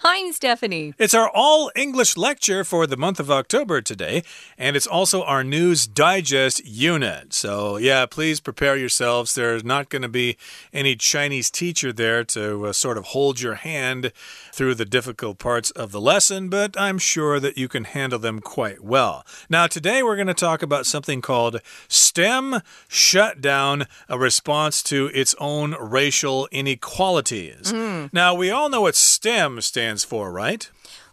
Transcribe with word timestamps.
Hi, 0.00 0.30
Stephanie. 0.30 0.92
It's 0.98 1.14
our 1.14 1.30
all 1.30 1.72
English 1.74 2.18
lecture 2.18 2.64
for 2.64 2.86
the 2.86 2.98
month 2.98 3.18
of 3.18 3.30
October 3.30 3.80
today, 3.80 4.24
and 4.58 4.76
it's 4.76 4.86
also 4.86 5.22
our 5.22 5.42
News 5.42 5.86
Digest 5.86 6.62
unit. 6.66 7.32
So, 7.32 7.78
yeah, 7.78 8.04
please 8.04 8.38
prepare 8.38 8.76
yourselves. 8.76 9.34
There's 9.34 9.64
not 9.64 9.88
going 9.88 10.02
to 10.02 10.08
be 10.08 10.36
any 10.70 10.96
Chinese 10.96 11.50
teacher 11.50 11.94
there 11.94 12.24
to 12.24 12.66
uh, 12.66 12.72
sort 12.74 12.98
of 12.98 13.06
hold 13.06 13.40
your 13.40 13.54
hand 13.54 14.12
through 14.52 14.74
the 14.74 14.84
difficult 14.84 15.38
parts 15.38 15.70
of 15.70 15.92
the 15.92 16.00
lesson, 16.00 16.50
but 16.50 16.78
I'm 16.78 16.98
sure 16.98 17.40
that 17.40 17.56
you 17.56 17.66
can 17.66 17.84
handle 17.84 18.18
them 18.18 18.40
quite 18.40 18.84
well. 18.84 19.24
Now, 19.48 19.66
today 19.66 20.02
we're 20.02 20.16
going 20.16 20.26
to 20.26 20.34
talk 20.34 20.62
about 20.62 20.84
something 20.84 21.22
called 21.22 21.62
STEM 21.88 22.60
shutdown, 22.86 23.86
a 24.10 24.18
response 24.18 24.82
to 24.84 25.10
its 25.14 25.34
own 25.40 25.74
racial 25.80 26.48
inequalities. 26.52 27.72
Mm. 27.72 28.12
Now, 28.12 28.34
we 28.34 28.50
all 28.50 28.68
know 28.68 28.82
what 28.82 28.94
STEM 28.94 29.62
stands 29.62 29.85
stands 29.86 30.04
for, 30.04 30.32
right? 30.32 30.68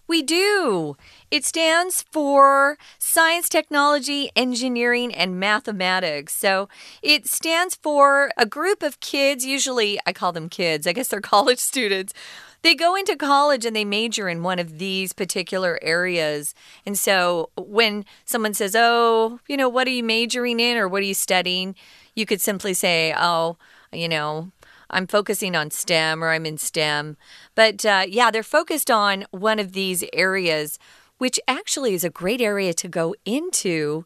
We 0.08 0.24
do. 0.24 0.98
It 1.30 1.46
stands 1.46 2.04
for 2.12 2.80
Science, 2.98 3.48
Technology, 3.48 4.32
Engineering, 4.36 5.14
and 5.14 5.40
Mathematics. 5.40 6.36
So 6.36 6.70
it 7.04 7.28
stands 7.28 7.76
for 7.76 8.32
a 8.36 8.48
group 8.48 8.82
of 8.82 9.00
kids, 9.00 9.46
usually 9.46 10.00
I 10.08 10.12
call 10.12 10.32
them 10.32 10.50
kids, 10.50 10.88
I 10.88 10.94
guess 10.94 11.10
they're 11.10 11.22
college 11.36 11.60
students. 11.60 12.16
They 12.64 12.74
go 12.74 12.96
into 12.96 13.16
college 13.16 13.64
and 13.64 13.76
they 13.76 13.86
major 13.86 14.28
in 14.28 14.42
one 14.42 14.58
of 14.58 14.80
these 14.80 15.14
particular 15.14 15.78
areas. 15.84 16.56
And 16.84 16.98
so 16.98 17.52
when 17.56 18.06
someone 18.26 18.56
says, 18.56 18.76
Oh, 18.76 19.40
you 19.48 19.56
know, 19.56 19.70
what 19.70 19.86
are 19.86 19.92
you 19.92 20.04
majoring 20.04 20.60
in 20.60 20.78
or 20.78 20.88
what 20.88 21.04
are 21.04 21.06
you 21.06 21.14
studying? 21.14 21.76
You 22.16 22.26
could 22.26 22.42
simply 22.42 22.74
say, 22.74 23.14
Oh, 23.16 23.58
you 23.92 24.10
know, 24.10 24.52
I'm 24.94 25.08
focusing 25.08 25.56
on 25.56 25.72
STEM 25.72 26.24
or 26.24 26.30
I'm 26.30 26.46
in 26.46 26.58
STEM. 26.58 27.18
But 27.56 27.86
uh, 27.86 28.06
yeah, 28.08 28.32
they're 28.32 28.44
focused 28.44 28.90
on 28.92 29.26
one 29.32 29.60
of 29.60 29.74
these 29.74 30.04
areas, 30.14 30.80
which 31.18 31.40
actually 31.48 31.94
is 31.94 32.04
a 32.04 32.10
great 32.10 32.42
area 32.42 32.74
to 32.76 32.88
go 32.88 33.16
into 33.26 34.06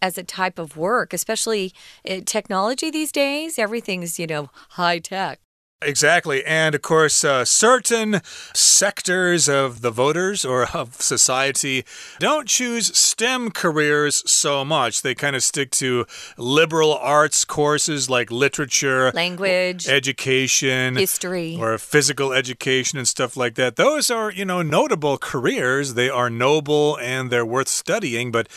as 0.00 0.16
a 0.16 0.22
type 0.22 0.58
of 0.58 0.76
work, 0.76 1.12
especially 1.12 1.72
uh, 2.08 2.20
technology 2.24 2.90
these 2.90 3.12
days. 3.12 3.58
Everything's, 3.58 4.18
you 4.18 4.26
know, 4.26 4.50
high 4.70 5.00
tech. 5.00 5.40
Exactly. 5.80 6.44
And 6.44 6.74
of 6.74 6.82
course, 6.82 7.22
uh, 7.22 7.44
certain 7.44 8.20
sectors 8.52 9.48
of 9.48 9.80
the 9.80 9.92
voters 9.92 10.44
or 10.44 10.66
of 10.74 11.00
society 11.00 11.84
don't 12.18 12.48
choose 12.48 12.96
STEM 12.96 13.52
careers 13.52 14.28
so 14.28 14.64
much. 14.64 15.02
They 15.02 15.14
kind 15.14 15.36
of 15.36 15.42
stick 15.42 15.70
to 15.72 16.04
liberal 16.36 16.94
arts 16.94 17.44
courses 17.44 18.10
like 18.10 18.32
literature, 18.32 19.12
language, 19.12 19.86
education, 19.86 20.96
history, 20.96 21.56
or 21.60 21.78
physical 21.78 22.32
education 22.32 22.98
and 22.98 23.06
stuff 23.06 23.36
like 23.36 23.54
that. 23.54 23.76
Those 23.76 24.10
are, 24.10 24.32
you 24.32 24.44
know, 24.44 24.62
notable 24.62 25.16
careers. 25.16 25.94
They 25.94 26.10
are 26.10 26.28
noble 26.28 26.98
and 26.98 27.30
they're 27.30 27.46
worth 27.46 27.68
studying, 27.68 28.32
but 28.32 28.48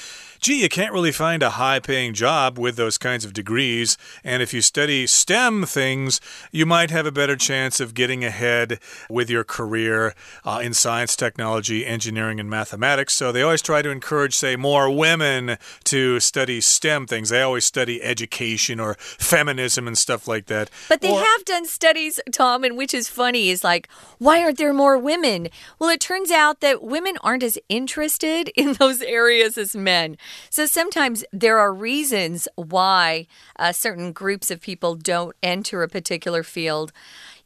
gee, 0.41 0.63
you 0.63 0.69
can't 0.69 0.91
really 0.91 1.11
find 1.11 1.43
a 1.43 1.51
high 1.51 1.79
paying 1.79 2.15
job 2.15 2.57
with 2.57 2.75
those 2.75 2.97
kinds 2.97 3.23
of 3.23 3.31
degrees. 3.31 3.95
And 4.23 4.41
if 4.41 4.55
you 4.55 4.61
study 4.61 5.05
STEM 5.05 5.65
things, 5.65 6.19
you 6.51 6.65
might 6.65 6.89
have 6.89 7.05
a 7.05 7.11
better 7.11 7.35
chance 7.35 7.79
of 7.79 7.93
getting 7.93 8.25
ahead 8.25 8.79
with 9.07 9.29
your 9.29 9.43
career 9.43 10.15
uh, 10.43 10.59
in 10.63 10.73
science, 10.73 11.15
technology, 11.15 11.85
engineering, 11.85 12.39
and 12.39 12.49
mathematics. 12.49 13.13
So 13.13 13.31
they 13.31 13.43
always 13.43 13.61
try 13.61 13.83
to 13.83 13.91
encourage, 13.91 14.35
say, 14.35 14.55
more 14.55 14.89
women 14.89 15.57
to 15.83 16.19
study 16.19 16.59
STEM 16.59 17.05
things. 17.05 17.29
They 17.29 17.43
always 17.43 17.65
study 17.65 18.01
education 18.01 18.79
or 18.79 18.95
feminism 18.95 19.87
and 19.87 19.95
stuff 19.95 20.27
like 20.27 20.47
that. 20.47 20.71
But 20.89 21.01
they 21.01 21.11
or 21.11 21.19
have 21.19 21.45
done 21.45 21.67
studies, 21.67 22.19
Tom, 22.31 22.63
and 22.63 22.75
which 22.75 22.95
is 22.95 23.07
funny 23.07 23.49
is 23.49 23.63
like, 23.63 23.87
why 24.17 24.41
aren't 24.41 24.57
there 24.57 24.73
more 24.73 24.97
women? 24.97 25.49
Well, 25.77 25.91
it 25.91 25.99
turns 25.99 26.31
out 26.31 26.61
that 26.61 26.81
women 26.81 27.19
aren't 27.23 27.43
as 27.43 27.59
interested 27.69 28.49
in 28.55 28.73
those 28.73 29.03
areas 29.03 29.55
as 29.55 29.75
men. 29.75 30.17
So 30.49 30.65
sometimes 30.65 31.23
there 31.31 31.59
are 31.59 31.73
reasons 31.73 32.47
why 32.55 33.27
uh, 33.57 33.71
certain 33.71 34.11
groups 34.11 34.51
of 34.51 34.61
people 34.61 34.95
don't 34.95 35.35
enter 35.41 35.83
a 35.83 35.87
particular 35.87 36.43
field. 36.43 36.91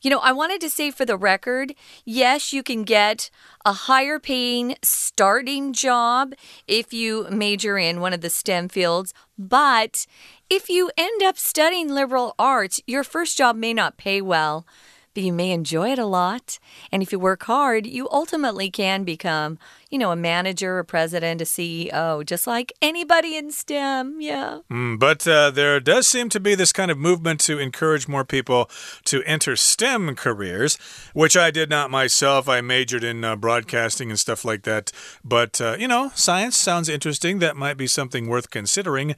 You 0.02 0.10
know, 0.12 0.20
I 0.20 0.34
wanted 0.34 0.62
to 0.62 0.70
say 0.70 0.92
for 0.92 1.06
the 1.06 1.18
record 1.18 1.74
yes, 2.06 2.54
you 2.54 2.62
can 2.62 2.84
get 2.84 3.30
a 3.66 3.74
higher 3.74 4.20
paying 4.20 4.76
starting 4.84 5.74
job 5.74 6.34
if 6.68 6.94
you 6.94 7.28
major 7.32 7.78
in 7.78 8.02
one 8.02 8.14
of 8.14 8.22
the 8.22 8.30
STEM 8.30 8.70
fields, 8.70 9.14
but 9.38 10.06
if 10.50 10.70
you 10.70 10.92
end 10.98 11.24
up 11.24 11.38
studying 11.38 11.90
liberal 11.90 12.36
arts, 12.38 12.80
your 12.86 13.04
first 13.04 13.38
job 13.38 13.56
may 13.56 13.74
not 13.74 13.98
pay 13.98 14.22
well 14.22 14.66
but 15.16 15.24
you 15.24 15.34
may 15.34 15.52
enjoy 15.52 15.92
it 15.92 15.98
a 15.98 16.06
lot. 16.06 16.60
And 16.92 17.02
if 17.02 17.12
you 17.12 17.18
work 17.18 17.44
hard, 17.44 17.88
you 17.88 18.08
ultimately 18.12 18.70
can 18.70 19.04
become, 19.04 19.58
you 19.90 19.98
know, 19.98 20.12
a 20.12 20.16
manager, 20.16 20.78
a 20.78 20.86
president, 20.86 21.42
a 21.42 21.46
CEO, 21.46 22.24
just 22.26 22.46
like 22.46 22.74
anybody 22.82 23.38
in 23.38 23.52
STEM. 23.52 24.18
Yeah. 24.20 24.60
Mm, 24.70 25.00
but 25.00 25.26
uh, 25.28 25.50
there 25.52 25.80
does 25.80 26.08
seem 26.08 26.30
to 26.30 26.40
be 26.40 26.54
this 26.54 26.74
kind 26.74 26.92
of 26.92 26.98
movement 26.98 27.40
to 27.42 27.58
encourage 27.58 28.08
more 28.08 28.26
people 28.26 28.70
to 29.06 29.24
enter 29.24 29.56
STEM 29.56 30.16
careers, 30.16 30.76
which 31.14 31.38
I 31.38 31.50
did 31.50 31.70
not 31.70 31.90
myself. 31.90 32.50
I 32.50 32.60
majored 32.60 33.04
in 33.04 33.24
uh, 33.24 33.38
broadcasting 33.38 34.10
and 34.10 34.20
stuff 34.20 34.44
like 34.44 34.64
that. 34.64 34.92
But, 35.24 35.62
uh, 35.62 35.78
you 35.80 35.88
know, 35.88 36.12
science 36.14 36.58
sounds 36.58 36.90
interesting. 36.90 37.40
That 37.40 37.56
might 37.56 37.78
be 37.78 37.88
something 37.88 38.28
worth 38.28 38.50
considering 38.50 39.16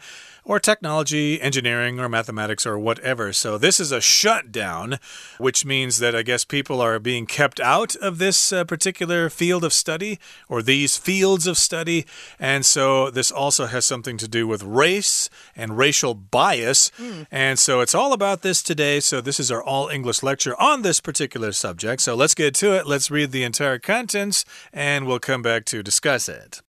or 0.47 0.61
technology, 0.61 1.41
engineering, 1.41 1.99
or 1.99 2.07
mathematics, 2.07 2.65
or 2.65 2.79
whatever. 2.79 3.33
So 3.33 3.57
this 3.57 3.81
is 3.81 3.91
a 3.91 3.99
shutdown, 3.99 4.97
which 5.37 5.65
means 5.65 5.97
that 5.97 6.15
I 6.15 6.23
guess 6.23 6.45
people 6.45 6.79
are 6.79 6.99
being 6.99 7.25
kept 7.25 7.59
out 7.59 7.97
of 7.97 8.17
this 8.17 8.53
uh, 8.53 8.63
particular 8.63 9.29
field 9.29 9.65
of 9.65 9.73
study 9.73 10.19
or 10.47 10.61
these 10.61 10.95
fields 10.95 11.47
of 11.47 11.57
study. 11.57 12.05
And 12.39 12.65
so 12.65 13.11
this 13.11 13.29
also 13.29 13.65
has 13.65 13.85
something 13.85 14.17
to 14.17 14.27
do 14.27 14.47
with 14.47 14.63
race 14.63 15.29
and 15.53 15.77
racial 15.77 16.13
bias. 16.13 16.91
Mm. 16.97 17.27
And 17.29 17.59
so 17.59 17.81
it's 17.81 17.93
all 17.93 18.13
about 18.13 18.41
this 18.41 18.63
today. 18.63 19.01
So 19.01 19.19
this 19.19 19.41
is 19.41 19.51
our 19.51 19.61
all 19.61 19.89
English 19.89 20.23
lecture 20.23 20.59
on 20.59 20.81
this 20.81 21.01
particular 21.01 21.51
subject. 21.51 22.01
So 22.01 22.15
let's 22.15 22.33
get 22.33 22.55
to 22.55 22.73
it. 22.73 22.87
Let's 22.87 23.11
read 23.11 23.31
the 23.31 23.43
entire 23.43 23.79
contents 23.79 24.45
and 24.71 25.05
we'll 25.05 25.19
come 25.19 25.41
back 25.41 25.65
to 25.65 25.83
discuss 25.83 26.29
it. 26.29 26.61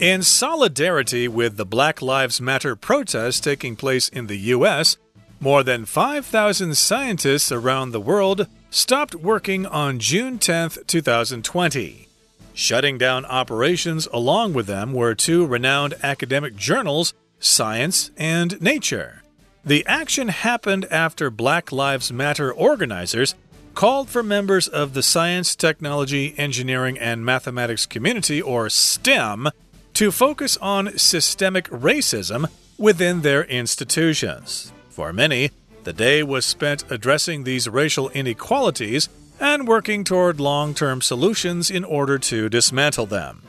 In 0.00 0.24
solidarity 0.24 1.28
with 1.28 1.56
the 1.56 1.64
Black 1.64 2.02
Lives 2.02 2.40
Matter 2.40 2.74
protests 2.74 3.38
taking 3.38 3.76
place 3.76 4.08
in 4.08 4.26
the 4.26 4.36
U.S., 4.36 4.96
more 5.38 5.62
than 5.62 5.84
5,000 5.84 6.76
scientists 6.76 7.52
around 7.52 7.92
the 7.92 8.00
world 8.00 8.48
stopped 8.70 9.14
working 9.14 9.66
on 9.66 10.00
June 10.00 10.40
10, 10.40 10.70
2020. 10.88 12.08
Shutting 12.54 12.98
down 12.98 13.24
operations 13.26 14.08
along 14.12 14.52
with 14.52 14.66
them 14.66 14.94
were 14.94 15.14
two 15.14 15.46
renowned 15.46 15.94
academic 16.02 16.56
journals, 16.56 17.14
Science 17.38 18.10
and 18.16 18.60
Nature. 18.60 19.22
The 19.64 19.86
action 19.86 20.28
happened 20.28 20.86
after 20.90 21.30
Black 21.30 21.70
Lives 21.70 22.12
Matter 22.12 22.52
organizers 22.52 23.36
called 23.74 24.08
for 24.08 24.24
members 24.24 24.66
of 24.66 24.94
the 24.94 25.02
science, 25.04 25.54
technology, 25.54 26.34
engineering, 26.36 26.98
and 26.98 27.24
mathematics 27.24 27.86
community, 27.86 28.42
or 28.42 28.68
STEM, 28.68 29.48
to 29.94 30.10
focus 30.10 30.56
on 30.56 30.98
systemic 30.98 31.68
racism 31.68 32.48
within 32.76 33.22
their 33.22 33.44
institutions. 33.44 34.72
For 34.90 35.12
many, 35.12 35.50
the 35.84 35.92
day 35.92 36.22
was 36.22 36.44
spent 36.44 36.90
addressing 36.90 37.44
these 37.44 37.68
racial 37.68 38.08
inequalities 38.10 39.08
and 39.40 39.68
working 39.68 40.04
toward 40.04 40.40
long 40.40 40.74
term 40.74 41.00
solutions 41.00 41.70
in 41.70 41.84
order 41.84 42.18
to 42.18 42.48
dismantle 42.48 43.06
them. 43.06 43.42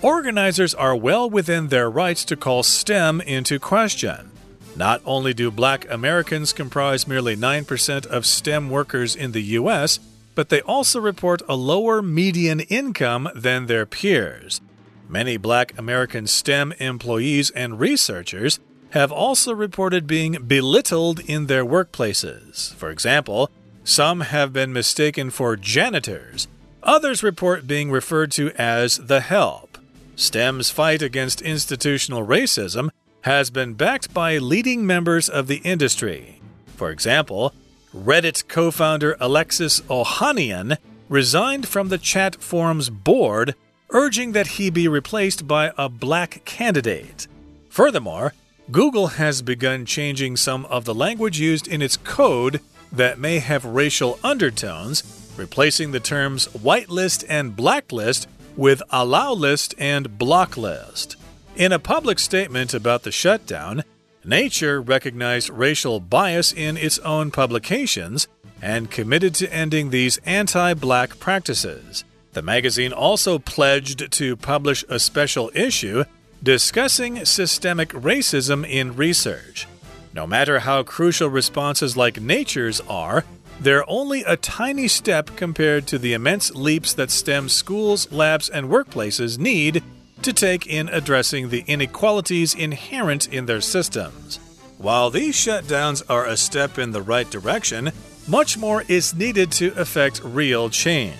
Organizers 0.00 0.74
are 0.74 0.96
well 0.96 1.28
within 1.28 1.68
their 1.68 1.90
rights 1.90 2.24
to 2.26 2.36
call 2.36 2.62
STEM 2.62 3.20
into 3.20 3.58
question. 3.58 4.30
Not 4.76 5.02
only 5.04 5.34
do 5.34 5.50
black 5.50 5.90
Americans 5.90 6.52
comprise 6.52 7.08
merely 7.08 7.36
9% 7.36 8.06
of 8.06 8.24
STEM 8.24 8.70
workers 8.70 9.16
in 9.16 9.32
the 9.32 9.42
U.S., 9.42 9.98
but 10.36 10.50
they 10.50 10.60
also 10.60 11.00
report 11.00 11.42
a 11.48 11.56
lower 11.56 12.00
median 12.00 12.60
income 12.60 13.28
than 13.34 13.66
their 13.66 13.84
peers. 13.84 14.60
Many 15.08 15.38
black 15.38 15.76
American 15.78 16.26
STEM 16.26 16.72
employees 16.78 17.48
and 17.50 17.80
researchers 17.80 18.60
have 18.90 19.10
also 19.10 19.54
reported 19.54 20.06
being 20.06 20.32
belittled 20.46 21.20
in 21.20 21.46
their 21.46 21.64
workplaces. 21.64 22.74
For 22.74 22.90
example, 22.90 23.50
some 23.84 24.20
have 24.20 24.52
been 24.52 24.70
mistaken 24.70 25.30
for 25.30 25.56
janitors. 25.56 26.46
Others 26.82 27.22
report 27.22 27.66
being 27.66 27.90
referred 27.90 28.30
to 28.32 28.50
as 28.56 28.98
the 28.98 29.20
help. 29.20 29.78
STEM's 30.14 30.70
fight 30.70 31.00
against 31.00 31.40
institutional 31.40 32.26
racism 32.26 32.90
has 33.22 33.48
been 33.48 33.74
backed 33.74 34.12
by 34.12 34.36
leading 34.36 34.86
members 34.86 35.28
of 35.28 35.46
the 35.46 35.62
industry. 35.64 36.42
For 36.76 36.90
example, 36.90 37.54
Reddit 37.94 38.46
co 38.46 38.70
founder 38.70 39.16
Alexis 39.20 39.80
Ohanian 39.82 40.76
resigned 41.08 41.66
from 41.66 41.88
the 41.88 41.98
chat 41.98 42.42
forum's 42.42 42.90
board 42.90 43.54
urging 43.90 44.32
that 44.32 44.46
he 44.46 44.70
be 44.70 44.88
replaced 44.88 45.46
by 45.46 45.72
a 45.76 45.88
black 45.88 46.44
candidate. 46.44 47.26
Furthermore, 47.70 48.34
Google 48.70 49.08
has 49.08 49.42
begun 49.42 49.86
changing 49.86 50.36
some 50.36 50.66
of 50.66 50.84
the 50.84 50.94
language 50.94 51.40
used 51.40 51.66
in 51.66 51.80
its 51.80 51.96
code 51.96 52.60
that 52.92 53.18
may 53.18 53.38
have 53.38 53.64
racial 53.64 54.18
undertones, 54.22 55.02
replacing 55.36 55.92
the 55.92 56.00
terms 56.00 56.48
whitelist 56.48 57.24
and 57.28 57.56
blacklist 57.56 58.26
with 58.56 58.82
allow 58.90 59.32
list 59.32 59.74
and 59.78 60.18
block 60.18 60.56
list. 60.56 61.16
In 61.56 61.72
a 61.72 61.78
public 61.78 62.18
statement 62.18 62.74
about 62.74 63.02
the 63.02 63.12
shutdown, 63.12 63.84
Nature 64.28 64.82
recognized 64.82 65.48
racial 65.48 66.00
bias 66.00 66.52
in 66.52 66.76
its 66.76 66.98
own 66.98 67.30
publications 67.30 68.28
and 68.60 68.90
committed 68.90 69.34
to 69.36 69.50
ending 69.50 69.88
these 69.88 70.18
anti 70.18 70.74
black 70.74 71.18
practices. 71.18 72.04
The 72.32 72.42
magazine 72.42 72.92
also 72.92 73.38
pledged 73.38 74.10
to 74.12 74.36
publish 74.36 74.84
a 74.88 74.98
special 74.98 75.50
issue 75.54 76.04
discussing 76.42 77.24
systemic 77.24 77.90
racism 77.90 78.68
in 78.68 78.94
research. 78.94 79.66
No 80.14 80.26
matter 80.26 80.60
how 80.60 80.82
crucial 80.82 81.28
responses 81.28 81.96
like 81.96 82.20
Nature's 82.20 82.80
are, 82.82 83.24
they're 83.60 83.88
only 83.90 84.22
a 84.22 84.36
tiny 84.36 84.86
step 84.86 85.34
compared 85.36 85.86
to 85.88 85.98
the 85.98 86.12
immense 86.12 86.54
leaps 86.54 86.92
that 86.94 87.10
STEM 87.10 87.48
schools, 87.48 88.10
labs, 88.12 88.48
and 88.48 88.68
workplaces 88.68 89.38
need 89.38 89.82
to 90.22 90.32
take 90.32 90.66
in 90.66 90.88
addressing 90.88 91.48
the 91.48 91.64
inequalities 91.66 92.54
inherent 92.54 93.26
in 93.32 93.46
their 93.46 93.60
systems. 93.60 94.38
While 94.78 95.10
these 95.10 95.34
shutdowns 95.34 96.02
are 96.08 96.26
a 96.26 96.36
step 96.36 96.78
in 96.78 96.92
the 96.92 97.02
right 97.02 97.28
direction, 97.28 97.90
much 98.28 98.56
more 98.56 98.84
is 98.86 99.14
needed 99.14 99.50
to 99.52 99.72
effect 99.76 100.20
real 100.22 100.70
change. 100.70 101.16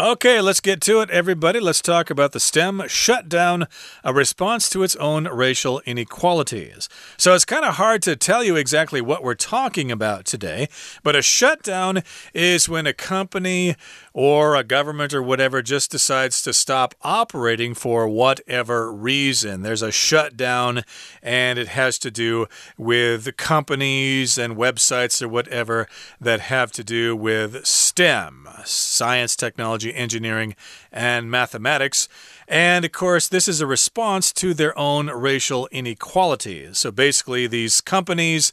Okay, 0.00 0.40
let's 0.40 0.60
get 0.60 0.80
to 0.82 1.02
it, 1.02 1.10
everybody. 1.10 1.60
Let's 1.60 1.82
talk 1.82 2.08
about 2.08 2.32
the 2.32 2.40
STEM 2.40 2.84
shutdown, 2.86 3.66
a 4.02 4.14
response 4.14 4.70
to 4.70 4.82
its 4.82 4.96
own 4.96 5.28
racial 5.28 5.82
inequalities. 5.84 6.88
So 7.18 7.34
it's 7.34 7.44
kind 7.44 7.66
of 7.66 7.74
hard 7.74 8.00
to 8.04 8.16
tell 8.16 8.42
you 8.42 8.56
exactly 8.56 9.02
what 9.02 9.22
we're 9.22 9.34
talking 9.34 9.92
about 9.92 10.24
today, 10.24 10.70
but 11.02 11.16
a 11.16 11.20
shutdown 11.20 12.02
is 12.32 12.66
when 12.66 12.86
a 12.86 12.94
company 12.94 13.76
or 14.14 14.56
a 14.56 14.64
government 14.64 15.12
or 15.12 15.22
whatever 15.22 15.60
just 15.60 15.90
decides 15.90 16.42
to 16.44 16.54
stop 16.54 16.94
operating 17.02 17.74
for 17.74 18.08
whatever 18.08 18.90
reason. 18.90 19.60
There's 19.60 19.82
a 19.82 19.92
shutdown, 19.92 20.82
and 21.22 21.58
it 21.58 21.68
has 21.68 21.98
to 21.98 22.10
do 22.10 22.46
with 22.78 23.36
companies 23.36 24.38
and 24.38 24.56
websites 24.56 25.20
or 25.20 25.28
whatever 25.28 25.86
that 26.18 26.40
have 26.40 26.72
to 26.72 26.82
do 26.82 27.14
with 27.14 27.66
STEM 27.66 28.48
science, 28.64 29.36
technology, 29.36 29.89
engineering, 29.94 30.54
and 30.92 31.30
mathematics. 31.30 32.08
And 32.48 32.84
of 32.84 32.92
course, 32.92 33.28
this 33.28 33.46
is 33.48 33.60
a 33.60 33.66
response 33.66 34.32
to 34.34 34.54
their 34.54 34.76
own 34.78 35.06
racial 35.08 35.68
inequalities. 35.70 36.78
So 36.78 36.90
basically, 36.90 37.46
these 37.46 37.80
companies 37.80 38.52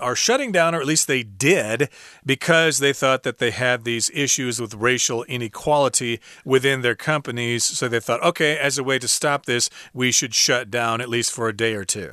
are 0.00 0.16
shutting 0.16 0.52
down, 0.52 0.74
or 0.74 0.80
at 0.80 0.86
least 0.86 1.06
they 1.06 1.22
did, 1.22 1.88
because 2.24 2.78
they 2.78 2.92
thought 2.92 3.22
that 3.22 3.38
they 3.38 3.50
had 3.50 3.84
these 3.84 4.10
issues 4.14 4.60
with 4.60 4.74
racial 4.74 5.24
inequality 5.24 6.20
within 6.44 6.82
their 6.82 6.94
companies. 6.94 7.64
So 7.64 7.88
they 7.88 8.00
thought, 8.00 8.22
okay, 8.22 8.58
as 8.58 8.78
a 8.78 8.84
way 8.84 8.98
to 8.98 9.08
stop 9.08 9.46
this, 9.46 9.70
we 9.92 10.10
should 10.10 10.34
shut 10.34 10.70
down 10.70 11.00
at 11.00 11.08
least 11.08 11.32
for 11.32 11.48
a 11.48 11.56
day 11.56 11.74
or 11.74 11.84
two. 11.84 12.12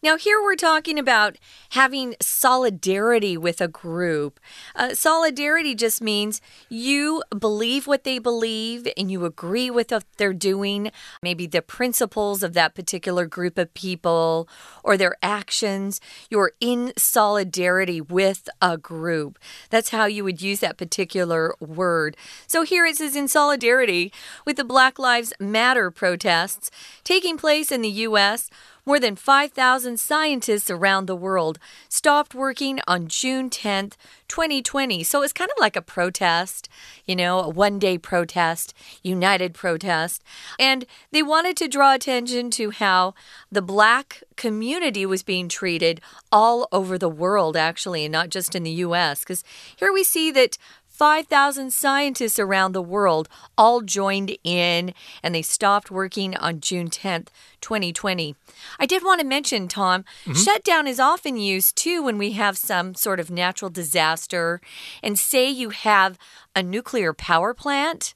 Now, 0.00 0.16
here 0.16 0.40
we're 0.40 0.54
talking 0.54 0.96
about 0.96 1.38
having 1.70 2.14
solidarity 2.20 3.36
with 3.36 3.60
a 3.60 3.66
group. 3.66 4.38
Uh, 4.76 4.94
solidarity 4.94 5.74
just 5.74 6.00
means 6.00 6.40
you 6.68 7.24
believe 7.36 7.88
what 7.88 8.04
they 8.04 8.20
believe 8.20 8.86
and 8.96 9.10
you 9.10 9.24
agree 9.24 9.70
with 9.70 9.90
what 9.90 10.04
they're 10.16 10.32
doing, 10.32 10.92
maybe 11.20 11.48
the 11.48 11.62
principles 11.62 12.44
of 12.44 12.52
that 12.52 12.76
particular 12.76 13.26
group 13.26 13.58
of 13.58 13.74
people 13.74 14.48
or 14.84 14.96
their 14.96 15.16
actions. 15.20 16.00
You're 16.30 16.52
in 16.60 16.92
solidarity 16.96 18.00
with 18.00 18.48
a 18.62 18.78
group. 18.78 19.36
That's 19.68 19.90
how 19.90 20.06
you 20.06 20.22
would 20.22 20.40
use 20.40 20.60
that 20.60 20.78
particular 20.78 21.56
word. 21.58 22.16
So 22.46 22.62
here 22.62 22.86
it 22.86 22.98
says 22.98 23.16
in 23.16 23.26
solidarity 23.26 24.12
with 24.46 24.58
the 24.58 24.64
Black 24.64 25.00
Lives 25.00 25.32
Matter 25.40 25.90
protests 25.90 26.70
taking 27.02 27.36
place 27.36 27.72
in 27.72 27.82
the 27.82 27.88
U.S. 27.88 28.48
More 28.88 28.98
than 28.98 29.16
5,000 29.16 30.00
scientists 30.00 30.70
around 30.70 31.04
the 31.04 31.14
world 31.14 31.58
stopped 31.90 32.34
working 32.34 32.80
on 32.88 33.06
June 33.06 33.50
10th, 33.50 33.96
2020. 34.28 35.04
So 35.04 35.20
it's 35.22 35.34
kind 35.34 35.50
of 35.50 35.60
like 35.60 35.76
a 35.76 35.82
protest, 35.82 36.70
you 37.04 37.14
know, 37.14 37.38
a 37.40 37.50
one 37.50 37.78
day 37.78 37.98
protest, 37.98 38.72
united 39.02 39.52
protest. 39.52 40.24
And 40.58 40.86
they 41.10 41.22
wanted 41.22 41.54
to 41.58 41.68
draw 41.68 41.92
attention 41.92 42.50
to 42.52 42.70
how 42.70 43.12
the 43.52 43.60
black 43.60 44.22
community 44.36 45.04
was 45.04 45.22
being 45.22 45.50
treated 45.50 46.00
all 46.32 46.66
over 46.72 46.96
the 46.96 47.10
world, 47.10 47.58
actually, 47.58 48.06
and 48.06 48.12
not 48.12 48.30
just 48.30 48.54
in 48.54 48.62
the 48.62 48.80
US. 48.86 49.20
Because 49.20 49.44
here 49.76 49.92
we 49.92 50.02
see 50.02 50.30
that 50.30 50.56
5,000 50.98 51.72
scientists 51.72 52.40
around 52.40 52.72
the 52.72 52.82
world 52.82 53.28
all 53.56 53.82
joined 53.82 54.36
in 54.42 54.92
and 55.22 55.32
they 55.32 55.42
stopped 55.42 55.92
working 55.92 56.36
on 56.36 56.60
June 56.60 56.90
10th, 56.90 57.28
2020. 57.60 58.34
I 58.80 58.86
did 58.86 59.04
want 59.04 59.20
to 59.20 59.26
mention, 59.26 59.68
Tom, 59.68 60.04
mm 60.24 60.32
-hmm. 60.32 60.44
shutdown 60.44 60.88
is 60.88 60.98
often 60.98 61.36
used 61.36 61.76
too 61.76 62.02
when 62.02 62.18
we 62.18 62.32
have 62.32 62.58
some 62.58 62.94
sort 62.94 63.20
of 63.20 63.30
natural 63.30 63.70
disaster. 63.70 64.60
And 65.00 65.18
say 65.18 65.48
you 65.48 65.70
have 65.70 66.16
a 66.54 66.62
nuclear 66.62 67.14
power 67.14 67.54
plant, 67.54 68.14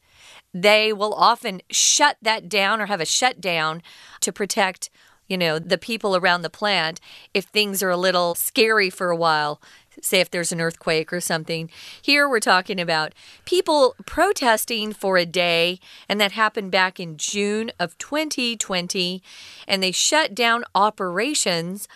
they 0.52 0.92
will 0.92 1.14
often 1.14 1.62
shut 1.70 2.16
that 2.22 2.48
down 2.48 2.80
or 2.80 2.86
have 2.86 3.02
a 3.02 3.14
shutdown 3.18 3.82
to 4.20 4.32
protect 4.32 4.90
you 5.28 5.38
know, 5.38 5.58
the 5.58 5.78
people 5.78 6.14
around 6.14 6.42
the 6.42 6.50
plant 6.50 7.00
if 7.32 7.44
things 7.44 7.82
are 7.82 7.90
a 7.90 7.96
little 7.96 8.34
scary 8.34 8.90
for 8.90 9.08
a 9.10 9.16
while 9.16 9.60
say 10.00 10.20
if 10.20 10.30
there's 10.30 10.52
an 10.52 10.60
earthquake 10.60 11.12
or 11.12 11.20
something. 11.20 11.70
Here 12.00 12.28
we're 12.28 12.40
talking 12.40 12.80
about 12.80 13.12
people 13.44 13.94
protesting 14.06 14.92
for 14.92 15.16
a 15.16 15.26
day, 15.26 15.78
and 16.08 16.20
that 16.20 16.32
happened 16.32 16.70
back 16.70 16.98
in 16.98 17.16
June 17.16 17.70
of 17.78 17.98
2020, 17.98 19.22
and 19.68 19.82
they 19.82 19.92
shut 19.92 20.34
down 20.34 20.64
operations. 20.74 21.88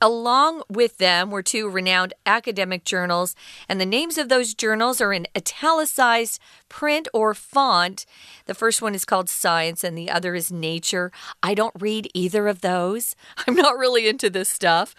Along 0.00 0.62
with 0.68 0.98
them 0.98 1.30
were 1.30 1.42
two 1.42 1.68
renowned 1.68 2.12
academic 2.26 2.84
journals, 2.84 3.34
and 3.68 3.80
the 3.80 3.86
names 3.86 4.18
of 4.18 4.28
those 4.28 4.52
journals 4.52 5.00
are 5.00 5.12
in 5.14 5.26
italicized 5.34 6.40
print 6.68 7.08
or 7.14 7.32
font. 7.32 8.04
The 8.44 8.54
first 8.54 8.82
one 8.82 8.94
is 8.94 9.06
called 9.06 9.30
Science, 9.30 9.82
and 9.82 9.96
the 9.96 10.10
other 10.10 10.34
is 10.34 10.52
Nature. 10.52 11.10
I 11.42 11.54
don't 11.54 11.74
read 11.78 12.10
either 12.12 12.48
of 12.48 12.60
those. 12.60 13.16
I'm 13.46 13.54
not 13.54 13.78
really 13.78 14.06
into 14.06 14.28
this 14.28 14.48
stuff 14.48 14.94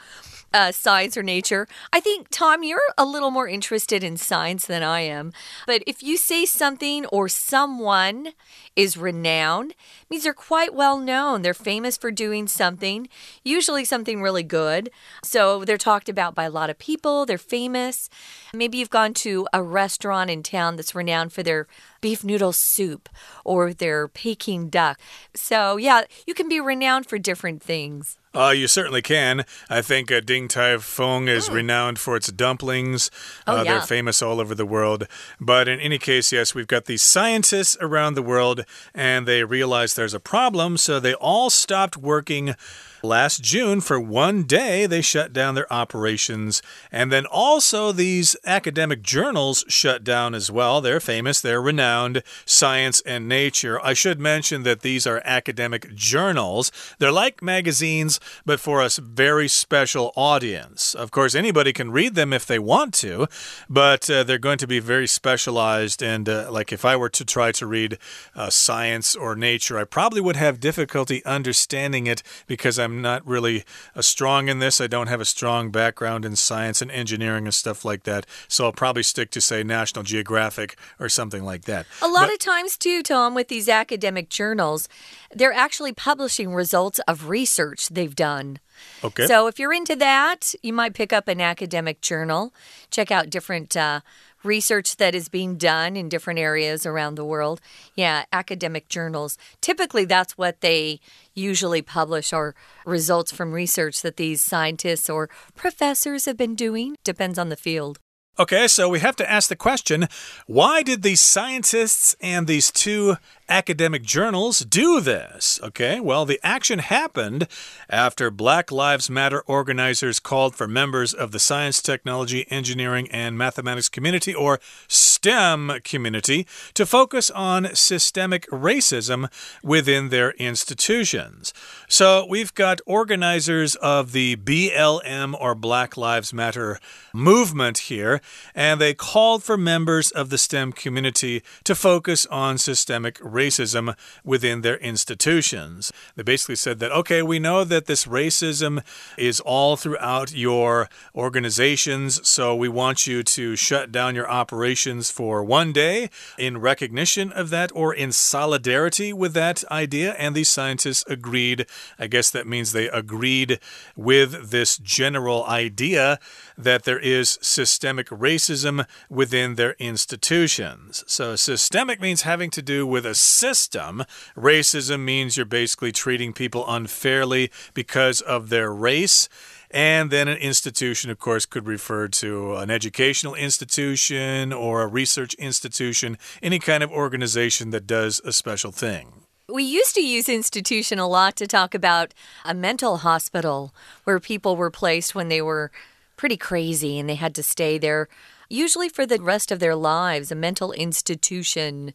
uh, 0.53 0.71
science 0.71 1.17
or 1.17 1.23
nature. 1.23 1.67
I 1.91 1.99
think, 1.99 2.27
Tom, 2.29 2.63
you're 2.63 2.79
a 2.97 3.05
little 3.05 3.31
more 3.31 3.47
interested 3.47 4.03
in 4.03 4.17
science 4.17 4.65
than 4.65 4.83
I 4.83 5.01
am. 5.01 5.33
But 5.67 5.83
if 5.85 6.01
you 6.01 6.17
say 6.17 6.45
something 6.45 7.05
or 7.07 7.27
someone 7.27 8.29
is 8.75 8.97
renowned, 8.97 9.73
means 10.09 10.23
they're 10.23 10.33
quite 10.33 10.73
well 10.73 10.97
known. 10.97 11.41
They're 11.41 11.53
famous 11.53 11.97
for 11.97 12.11
doing 12.11 12.47
something, 12.47 13.07
usually 13.43 13.85
something 13.85 14.21
really 14.21 14.43
good. 14.43 14.89
So 15.23 15.65
they're 15.65 15.77
talked 15.77 16.09
about 16.09 16.35
by 16.35 16.43
a 16.43 16.49
lot 16.49 16.69
of 16.69 16.79
people. 16.79 17.25
They're 17.25 17.37
famous. 17.37 18.09
Maybe 18.53 18.77
you've 18.77 18.89
gone 18.89 19.13
to 19.15 19.47
a 19.53 19.61
restaurant 19.61 20.29
in 20.29 20.43
town 20.43 20.75
that's 20.75 20.95
renowned 20.95 21.33
for 21.33 21.43
their 21.43 21.67
beef 22.01 22.23
noodle 22.23 22.53
soup 22.53 23.09
or 23.43 23.73
their 23.73 24.07
Peking 24.07 24.69
duck. 24.69 24.99
So, 25.33 25.77
yeah, 25.77 26.03
you 26.27 26.33
can 26.33 26.47
be 26.47 26.59
renowned 26.59 27.07
for 27.07 27.17
different 27.17 27.63
things. 27.63 28.17
Uh, 28.35 28.49
you 28.49 28.67
certainly 28.67 29.01
can. 29.01 29.45
I 29.69 29.81
think 29.81 30.11
uh, 30.11 30.19
Din 30.19 30.47
Tai 30.47 30.77
Fung 30.79 31.27
is 31.27 31.49
oh. 31.49 31.53
renowned 31.53 31.99
for 31.99 32.15
its 32.17 32.31
dumplings. 32.31 33.09
Oh, 33.47 33.59
uh, 33.59 33.63
yeah. 33.63 33.73
They're 33.73 33.81
famous 33.81 34.21
all 34.21 34.41
over 34.41 34.53
the 34.53 34.65
world. 34.65 35.07
But 35.39 35.67
in 35.67 35.79
any 35.79 35.97
case, 35.97 36.31
yes, 36.31 36.53
we've 36.53 36.67
got 36.67 36.85
these 36.85 37.01
scientists 37.01 37.77
around 37.79 38.15
the 38.15 38.21
world, 38.21 38.65
and 38.93 39.25
they 39.25 39.43
realize 39.43 39.93
there's 39.93 40.13
a 40.13 40.19
problem, 40.19 40.77
so 40.77 40.99
they 40.99 41.13
all 41.13 41.49
stopped 41.49 41.95
working 41.95 42.55
Last 43.05 43.43
June, 43.43 43.81
for 43.81 43.99
one 43.99 44.43
day, 44.43 44.85
they 44.85 45.01
shut 45.01 45.31
down 45.31 45.55
their 45.55 45.71
operations. 45.71 46.61
And 46.91 47.11
then 47.11 47.25
also, 47.25 47.91
these 47.91 48.35
academic 48.45 49.01
journals 49.01 49.63
shut 49.67 50.03
down 50.03 50.33
as 50.33 50.51
well. 50.51 50.81
They're 50.81 50.99
famous, 50.99 51.39
they're 51.39 51.61
renowned, 51.61 52.23
Science 52.45 53.01
and 53.01 53.29
Nature. 53.29 53.79
I 53.83 53.93
should 53.93 54.19
mention 54.19 54.63
that 54.63 54.81
these 54.81 55.05
are 55.05 55.21
academic 55.23 55.93
journals. 55.93 56.71
They're 56.99 57.11
like 57.11 57.43
magazines, 57.43 58.19
but 58.45 58.59
for 58.59 58.81
a 58.81 58.89
very 58.99 59.47
special 59.47 60.11
audience. 60.15 60.95
Of 60.95 61.11
course, 61.11 61.35
anybody 61.35 61.73
can 61.73 61.91
read 61.91 62.15
them 62.15 62.33
if 62.33 62.45
they 62.45 62.59
want 62.59 62.93
to, 62.95 63.27
but 63.69 64.09
uh, 64.09 64.23
they're 64.23 64.37
going 64.37 64.57
to 64.57 64.67
be 64.67 64.79
very 64.79 65.07
specialized. 65.07 66.01
And 66.01 66.27
uh, 66.27 66.51
like 66.51 66.71
if 66.73 66.83
I 66.83 66.95
were 66.95 67.09
to 67.09 67.25
try 67.25 67.51
to 67.53 67.67
read 67.67 67.97
uh, 68.35 68.49
Science 68.49 69.15
or 69.15 69.35
Nature, 69.35 69.77
I 69.77 69.83
probably 69.83 70.21
would 70.21 70.35
have 70.35 70.59
difficulty 70.59 71.23
understanding 71.25 72.07
it 72.07 72.23
because 72.47 72.79
I'm 72.79 72.94
I'm 72.95 73.01
not 73.01 73.27
really 73.27 73.65
uh, 73.93 74.01
strong 74.01 74.47
in 74.47 74.59
this. 74.59 74.79
I 74.79 74.87
don't 74.87 75.07
have 75.07 75.19
a 75.19 75.25
strong 75.25 75.69
background 75.69 76.23
in 76.23 76.35
science 76.35 76.81
and 76.81 76.89
engineering 76.89 77.45
and 77.45 77.53
stuff 77.53 77.83
like 77.83 78.03
that. 78.03 78.25
So 78.47 78.65
I'll 78.65 78.71
probably 78.71 79.03
stick 79.03 79.31
to, 79.31 79.41
say, 79.41 79.63
National 79.63 80.03
Geographic 80.03 80.77
or 80.99 81.09
something 81.09 81.43
like 81.43 81.65
that. 81.65 81.85
A 82.01 82.07
lot 82.07 82.27
but, 82.27 82.33
of 82.33 82.39
times, 82.39 82.77
too, 82.77 83.03
Tom, 83.03 83.35
with 83.35 83.49
these 83.49 83.67
academic 83.67 84.29
journals, 84.29 84.87
they're 85.33 85.51
actually 85.51 85.91
publishing 85.91 86.53
results 86.53 86.99
of 87.07 87.27
research 87.27 87.89
they've 87.89 88.15
done. 88.15 88.59
Okay. 89.03 89.27
So 89.27 89.47
if 89.47 89.59
you're 89.59 89.73
into 89.73 89.95
that, 89.97 90.53
you 90.63 90.73
might 90.73 90.93
pick 90.93 91.11
up 91.11 91.27
an 91.27 91.41
academic 91.41 92.01
journal, 92.01 92.53
check 92.91 93.11
out 93.11 93.29
different 93.29 93.75
uh, 93.75 94.01
research 94.45 94.97
that 94.97 95.15
is 95.15 95.29
being 95.29 95.57
done 95.57 95.95
in 95.95 96.09
different 96.09 96.39
areas 96.39 96.85
around 96.85 97.15
the 97.15 97.25
world. 97.25 97.59
Yeah, 97.95 98.25
academic 98.31 98.87
journals. 98.87 99.37
Typically, 99.61 100.05
that's 100.05 100.37
what 100.37 100.61
they 100.61 100.99
usually 101.33 101.81
publish 101.81 102.31
are 102.31 102.55
results 102.85 103.31
from 103.31 103.51
research 103.51 104.01
that 104.01 104.17
these 104.17 104.41
scientists 104.41 105.09
or 105.09 105.29
professors 105.55 106.25
have 106.25 106.37
been 106.37 106.55
doing. 106.55 106.95
Depends 107.03 107.37
on 107.37 107.49
the 107.49 107.57
field. 107.57 107.99
Okay, 108.37 108.67
so 108.67 108.89
we 108.89 108.99
have 108.99 109.15
to 109.15 109.31
ask 109.31 109.47
the 109.47 109.55
question 109.55 110.09
why 110.45 110.83
did 110.83 111.03
these 111.03 111.21
scientists 111.21 112.17
and 112.19 112.47
these 112.47 112.69
two 112.69 113.15
academic 113.47 114.03
journals 114.03 114.59
do 114.59 114.99
this? 114.99 115.59
Okay, 115.63 115.99
well, 115.99 116.25
the 116.25 116.39
action 116.43 116.79
happened 116.79 117.47
after 117.89 118.29
Black 118.31 118.71
Lives 118.71 119.09
Matter 119.09 119.41
organizers 119.41 120.19
called 120.19 120.55
for 120.55 120.67
members 120.67 121.13
of 121.13 121.31
the 121.31 121.39
science, 121.39 121.81
technology, 121.81 122.45
engineering, 122.49 123.07
and 123.11 123.37
mathematics 123.37 123.87
community, 123.87 124.33
or 124.33 124.59
STEM 124.87 125.79
community, 125.83 126.47
to 126.73 126.85
focus 126.85 127.29
on 127.31 127.73
systemic 127.73 128.47
racism 128.49 129.31
within 129.63 130.09
their 130.09 130.31
institutions. 130.31 131.53
So 131.87 132.25
we've 132.27 132.53
got 132.53 132.81
organizers 132.85 133.75
of 133.75 134.11
the 134.11 134.35
BLM 134.37 135.39
or 135.39 135.55
Black 135.55 135.97
Lives 135.97 136.33
Matter 136.33 136.79
movement 137.13 137.77
here, 137.77 138.21
and 138.53 138.79
they 138.79 138.93
called 138.93 139.43
for 139.43 139.57
members 139.57 140.11
of 140.11 140.29
the 140.29 140.37
STEM 140.37 140.73
community 140.73 141.43
to 141.63 141.75
focus 141.75 142.25
on 142.27 142.57
systemic 142.57 143.19
racism 143.19 143.95
within 144.23 144.61
their 144.61 144.77
institutions. 144.77 145.91
They 146.15 146.23
basically 146.23 146.55
said 146.55 146.79
that, 146.79 146.91
okay, 146.91 147.21
we 147.21 147.39
know 147.39 147.63
that 147.63 147.85
this 147.85 148.05
racism 148.05 148.83
is 149.17 149.39
all 149.39 149.75
throughout 149.75 150.33
your 150.33 150.89
organizations, 151.13 152.27
so 152.27 152.55
we 152.55 152.69
want 152.69 153.07
you 153.07 153.23
to 153.23 153.55
shut 153.55 153.91
down 153.91 154.15
your 154.15 154.29
operations 154.29 155.09
for 155.09 155.43
one 155.43 155.71
day 155.71 156.09
in 156.37 156.59
recognition 156.59 157.31
of 157.31 157.49
that 157.49 157.71
or 157.73 157.93
in 157.93 158.11
solidarity 158.11 159.13
with 159.13 159.33
that 159.33 159.63
idea. 159.71 160.13
And 160.13 160.35
these 160.35 160.49
scientists 160.49 161.03
agreed. 161.07 161.65
I 161.99 162.07
guess 162.07 162.29
that 162.31 162.47
means 162.47 162.71
they 162.71 162.89
agreed 162.89 163.59
with 163.95 164.51
this 164.51 164.77
general 164.77 165.45
idea 165.45 166.19
that 166.57 166.83
there 166.83 166.99
is 166.99 167.37
systemic 167.41 168.07
racism 168.15 168.85
within 169.09 169.55
their 169.55 169.75
institutions. 169.79 171.03
So, 171.07 171.35
systemic 171.35 172.01
means 172.01 172.21
having 172.21 172.49
to 172.51 172.61
do 172.61 172.85
with 172.87 173.05
a 173.05 173.15
system. 173.15 174.03
Racism 174.35 175.01
means 175.01 175.37
you're 175.37 175.45
basically 175.45 175.91
treating 175.91 176.33
people 176.33 176.65
unfairly 176.67 177.51
because 177.73 178.21
of 178.21 178.49
their 178.49 178.73
race. 178.73 179.29
And 179.71 180.09
then 180.11 180.27
an 180.27 180.37
institution, 180.37 181.11
of 181.11 181.19
course, 181.19 181.45
could 181.45 181.67
refer 181.67 182.07
to 182.07 182.55
an 182.55 182.69
educational 182.69 183.35
institution 183.35 184.53
or 184.53 184.83
a 184.83 184.87
research 184.87 185.33
institution, 185.35 186.17
any 186.41 186.59
kind 186.59 186.83
of 186.83 186.91
organization 186.91 187.71
that 187.71 187.85
does 187.85 188.21
a 188.23 188.31
special 188.31 188.71
thing. 188.71 189.25
We 189.47 189.63
used 189.63 189.93
to 189.95 190.01
use 190.01 190.27
institution 190.27 190.97
a 190.97 191.07
lot 191.07 191.35
to 191.35 191.45
talk 191.45 191.75
about 191.75 192.13
a 192.43 192.53
mental 192.53 192.97
hospital 192.97 193.75
where 194.03 194.19
people 194.19 194.55
were 194.55 194.71
placed 194.71 195.13
when 195.13 195.29
they 195.29 195.41
were 195.41 195.71
pretty 196.15 196.37
crazy 196.37 196.99
and 196.99 197.09
they 197.09 197.15
had 197.15 197.35
to 197.35 197.43
stay 197.43 197.77
there, 197.77 198.07
usually 198.49 198.89
for 198.89 199.05
the 199.05 199.21
rest 199.21 199.51
of 199.51 199.59
their 199.59 199.75
lives, 199.75 200.31
a 200.31 200.35
mental 200.35 200.71
institution. 200.73 201.93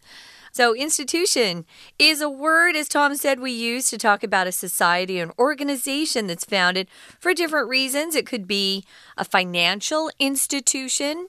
So, 0.53 0.75
institution 0.75 1.65
is 1.99 2.21
a 2.21 2.29
word, 2.29 2.75
as 2.75 2.89
Tom 2.89 3.15
said, 3.15 3.39
we 3.39 3.53
use 3.53 3.89
to 3.91 3.99
talk 3.99 4.25
about 4.25 4.49
a 4.49 4.53
society, 4.53 5.21
an 5.21 5.31
organization 5.39 6.27
that's 6.27 6.45
founded 6.45 6.89
for 7.21 7.35
different 7.35 7.69
reasons. 7.69 8.17
It 8.17 8.27
could 8.27 8.49
be 8.49 8.85
a 9.17 9.25
financial 9.25 10.11
institution. 10.19 11.29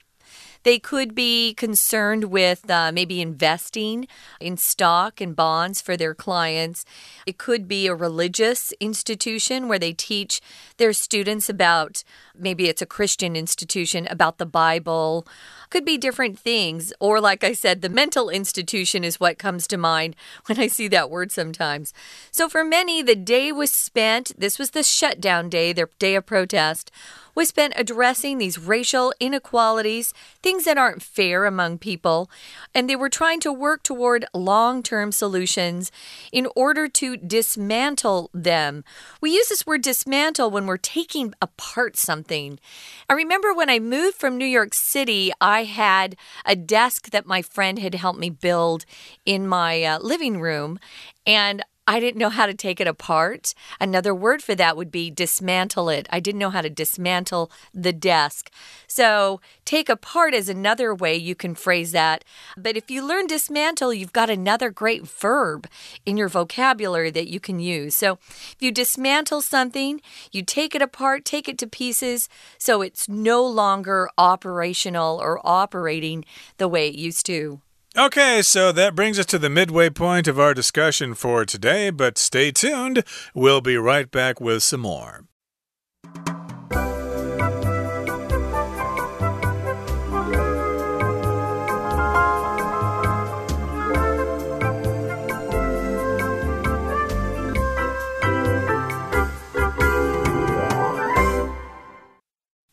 They 0.63 0.79
could 0.79 1.15
be 1.15 1.53
concerned 1.53 2.25
with 2.25 2.69
uh, 2.69 2.91
maybe 2.91 3.21
investing 3.21 4.07
in 4.39 4.57
stock 4.57 5.19
and 5.19 5.35
bonds 5.35 5.81
for 5.81 5.97
their 5.97 6.13
clients. 6.13 6.85
It 7.25 7.37
could 7.37 7.67
be 7.67 7.87
a 7.87 7.95
religious 7.95 8.71
institution 8.79 9.67
where 9.67 9.79
they 9.79 9.93
teach 9.93 10.41
their 10.77 10.93
students 10.93 11.49
about 11.49 12.03
maybe 12.37 12.67
it's 12.67 12.81
a 12.81 12.85
Christian 12.85 13.35
institution 13.35 14.07
about 14.07 14.37
the 14.37 14.45
Bible 14.45 15.27
could 15.71 15.85
be 15.85 15.97
different 15.97 16.37
things. 16.37 16.93
Or, 16.99 17.19
like 17.19 17.43
I 17.43 17.53
said, 17.53 17.81
the 17.81 17.89
mental 17.89 18.29
institution 18.29 19.03
is 19.03 19.19
what 19.19 19.39
comes 19.39 19.65
to 19.67 19.77
mind 19.77 20.15
when 20.45 20.59
I 20.59 20.67
see 20.67 20.87
that 20.89 21.09
word 21.09 21.31
sometimes. 21.31 21.93
So, 22.29 22.47
for 22.47 22.63
many, 22.63 23.01
the 23.01 23.15
day 23.15 23.51
was 23.51 23.71
spent, 23.71 24.33
this 24.37 24.59
was 24.59 24.71
the 24.71 24.83
shutdown 24.83 25.49
day, 25.49 25.73
their 25.73 25.89
day 25.97 26.15
of 26.15 26.27
protest, 26.27 26.91
was 27.35 27.49
spent 27.49 27.73
addressing 27.75 28.37
these 28.37 28.59
racial 28.59 29.13
inequalities, 29.19 30.13
things 30.41 30.65
that 30.65 30.77
aren't 30.77 31.01
fair 31.01 31.45
among 31.45 31.77
people, 31.77 32.29
and 32.73 32.89
they 32.89 32.95
were 32.95 33.09
trying 33.09 33.39
to 33.41 33.53
work 33.53 33.83
toward 33.83 34.25
long 34.33 34.83
term 34.83 35.11
solutions 35.11 35.91
in 36.31 36.47
order 36.55 36.87
to 36.87 37.17
dismantle 37.17 38.29
them. 38.33 38.83
We 39.21 39.31
use 39.31 39.49
this 39.49 39.65
word 39.65 39.81
dismantle 39.81 40.51
when 40.51 40.65
we're 40.65 40.77
taking 40.77 41.33
apart 41.41 41.97
something. 41.97 42.59
I 43.09 43.13
remember 43.13 43.53
when 43.53 43.69
I 43.69 43.79
moved 43.79 44.17
from 44.17 44.37
New 44.37 44.45
York 44.45 44.73
City, 44.73 45.31
I 45.39 45.63
had 45.63 46.15
a 46.45 46.55
desk 46.55 47.11
that 47.11 47.25
my 47.25 47.41
friend 47.41 47.79
had 47.79 47.95
helped 47.95 48.19
me 48.19 48.29
build 48.29 48.85
in 49.25 49.47
my 49.47 49.83
uh, 49.83 49.99
living 49.99 50.39
room. 50.39 50.79
And 51.25 51.63
I 51.91 51.99
didn't 51.99 52.19
know 52.19 52.29
how 52.29 52.45
to 52.45 52.53
take 52.53 52.79
it 52.79 52.87
apart. 52.87 53.53
Another 53.77 54.15
word 54.15 54.41
for 54.41 54.55
that 54.55 54.77
would 54.77 54.91
be 54.91 55.11
dismantle 55.11 55.89
it. 55.89 56.07
I 56.09 56.21
didn't 56.21 56.39
know 56.39 56.49
how 56.49 56.61
to 56.61 56.69
dismantle 56.69 57.51
the 57.73 57.91
desk. 57.91 58.49
So, 58.87 59.41
take 59.65 59.89
apart 59.89 60.33
is 60.33 60.47
another 60.47 60.95
way 60.95 61.17
you 61.17 61.35
can 61.35 61.53
phrase 61.53 61.91
that. 61.91 62.23
But 62.55 62.77
if 62.77 62.89
you 62.89 63.05
learn 63.05 63.27
dismantle, 63.27 63.93
you've 63.93 64.13
got 64.13 64.29
another 64.29 64.69
great 64.69 65.05
verb 65.05 65.67
in 66.05 66.15
your 66.15 66.29
vocabulary 66.29 67.11
that 67.11 67.29
you 67.29 67.41
can 67.41 67.59
use. 67.59 67.93
So, 67.93 68.19
if 68.23 68.55
you 68.61 68.71
dismantle 68.71 69.41
something, 69.41 69.99
you 70.31 70.43
take 70.43 70.73
it 70.73 70.81
apart, 70.81 71.25
take 71.25 71.49
it 71.49 71.57
to 71.57 71.67
pieces, 71.67 72.29
so 72.57 72.81
it's 72.81 73.09
no 73.09 73.45
longer 73.45 74.09
operational 74.17 75.19
or 75.21 75.45
operating 75.45 76.23
the 76.55 76.69
way 76.69 76.87
it 76.87 76.95
used 76.95 77.25
to. 77.25 77.59
Okay, 77.97 78.41
so 78.41 78.71
that 78.71 78.95
brings 78.95 79.19
us 79.19 79.25
to 79.25 79.37
the 79.37 79.49
midway 79.49 79.89
point 79.89 80.29
of 80.29 80.39
our 80.39 80.53
discussion 80.53 81.13
for 81.13 81.43
today, 81.43 81.89
but 81.89 82.17
stay 82.17 82.49
tuned. 82.49 83.03
We'll 83.35 83.59
be 83.59 83.75
right 83.75 84.09
back 84.09 84.39
with 84.39 84.63
some 84.63 84.79
more. 84.79 85.25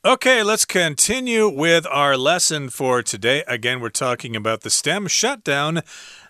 Okay, 0.09 0.43
let's 0.43 0.65
continue 0.65 1.51
with 1.51 1.87
our 1.87 2.17
lesson 2.17 2.71
for 2.71 3.03
today. 3.03 3.45
Again, 3.47 3.79
we're 3.79 3.91
talking 3.91 4.35
about 4.35 4.63
the 4.63 4.71
STEM 4.71 5.07
shutdown 5.07 5.83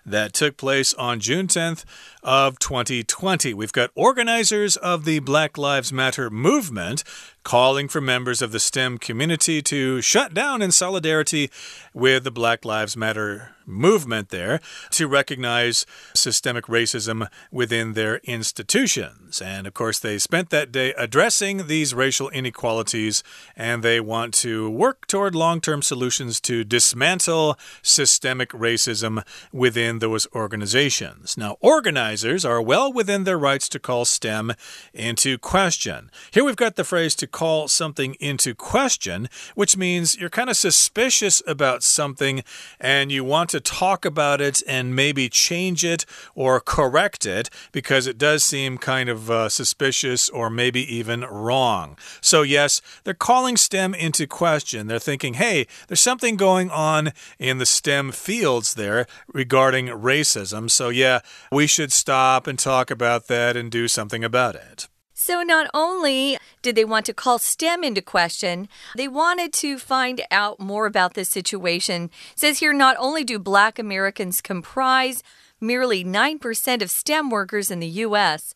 that 0.05 0.33
took 0.33 0.57
place 0.57 0.93
on 0.95 1.21
June 1.21 1.47
10th 1.47 1.85
of 2.21 2.59
2020. 2.59 3.53
We've 3.53 3.71
got 3.71 3.91
organizers 3.95 4.75
of 4.75 5.05
the 5.05 5.19
Black 5.19 5.57
Lives 5.57 5.93
Matter 5.93 6.29
movement 6.29 7.05
calling 7.49 7.87
for 7.87 7.99
members 7.99 8.43
of 8.43 8.51
the 8.51 8.59
STEM 8.59 8.99
community 8.99 9.59
to 9.59 10.01
shut 10.01 10.35
down 10.35 10.61
in 10.61 10.71
solidarity 10.71 11.49
with 11.95 12.23
the 12.23 12.29
Black 12.29 12.63
Lives 12.63 12.95
Matter 12.95 13.55
movement 13.69 14.29
there 14.29 14.59
to 14.91 15.07
recognize 15.07 15.85
systemic 16.13 16.65
racism 16.65 17.27
within 17.51 17.93
their 17.93 18.17
institutions. 18.17 19.41
And 19.41 19.67
of 19.67 19.73
course, 19.73 19.99
they 19.99 20.17
spent 20.17 20.49
that 20.49 20.71
day 20.71 20.93
addressing 20.97 21.67
these 21.67 21.93
racial 21.93 22.29
inequalities 22.29 23.23
and 23.55 23.83
they 23.83 23.99
want 23.99 24.33
to 24.35 24.69
work 24.69 25.07
toward 25.07 25.35
long 25.35 25.61
term 25.61 25.81
solutions 25.81 26.41
to 26.41 26.63
dismantle 26.63 27.57
systemic 27.81 28.49
racism 28.49 29.23
within 29.53 29.99
those 29.99 30.27
organizations. 30.33 31.37
Now, 31.37 31.57
organizers 31.61 32.43
are 32.43 32.61
well 32.61 32.91
within 32.91 33.23
their 33.23 33.37
rights 33.37 33.69
to 33.69 33.79
call 33.79 34.05
STEM 34.05 34.53
into 34.93 35.37
question. 35.37 36.09
Here 36.31 36.43
we've 36.43 36.55
got 36.55 36.75
the 36.75 36.83
phrase 36.83 37.15
to 37.15 37.27
call 37.39 37.69
something 37.69 38.17
into 38.19 38.53
question, 38.53 39.29
which 39.55 39.77
means 39.77 40.17
you're 40.17 40.29
kind 40.29 40.49
of 40.49 40.57
suspicious 40.57 41.41
about 41.47 41.83
something 41.83 42.43
and 42.81 43.13
you 43.13 43.23
want 43.23 43.49
to 43.49 43.61
talk 43.61 44.03
about 44.03 44.41
it 44.41 44.61
and 44.67 44.93
maybe 44.93 45.29
change 45.29 45.85
it 45.85 46.05
or 46.35 46.59
correct 46.59 47.25
it 47.25 47.49
because 47.71 48.07
it 48.07 48.17
does 48.17 48.43
seem 48.43 48.77
kind 48.77 49.07
of 49.07 49.31
uh, 49.31 49.47
suspicious 49.47 50.27
or 50.27 50.49
maybe 50.49 50.81
even 50.93 51.21
wrong. 51.21 51.97
So, 52.19 52.41
yes, 52.41 52.81
they're 53.05 53.13
calling 53.13 53.55
STEM 53.55 53.93
into 53.93 54.27
question. 54.27 54.87
They're 54.87 54.99
thinking, 54.99 55.35
hey, 55.35 55.65
there's 55.87 56.01
something 56.01 56.35
going 56.35 56.69
on 56.69 57.13
in 57.39 57.57
the 57.57 57.65
STEM 57.65 58.11
fields 58.11 58.73
there 58.73 59.07
regarding 59.31 59.85
racism. 59.87 60.69
So, 60.69 60.89
yeah, 60.89 61.21
we 61.53 61.67
should 61.67 61.93
stop 61.93 62.47
and 62.47 62.59
talk 62.59 62.91
about 62.91 63.27
that 63.27 63.55
and 63.55 63.71
do 63.71 63.87
something 63.87 64.25
about 64.25 64.55
it. 64.55 64.89
So, 65.29 65.43
not 65.43 65.69
only 65.75 66.39
did 66.63 66.73
they 66.73 66.83
want 66.83 67.05
to 67.05 67.13
call 67.13 67.37
STEM 67.37 67.83
into 67.83 68.01
question, 68.01 68.67
they 68.95 69.07
wanted 69.07 69.53
to 69.53 69.77
find 69.77 70.23
out 70.31 70.59
more 70.59 70.87
about 70.87 71.13
this 71.13 71.29
situation. 71.29 72.05
It 72.31 72.39
says 72.39 72.57
here 72.57 72.73
not 72.73 72.95
only 72.97 73.23
do 73.23 73.37
black 73.37 73.77
Americans 73.77 74.41
comprise 74.41 75.21
merely 75.61 76.03
9% 76.03 76.81
of 76.81 76.89
STEM 76.89 77.29
workers 77.29 77.69
in 77.69 77.79
the 77.79 78.01
U.S., 78.07 78.55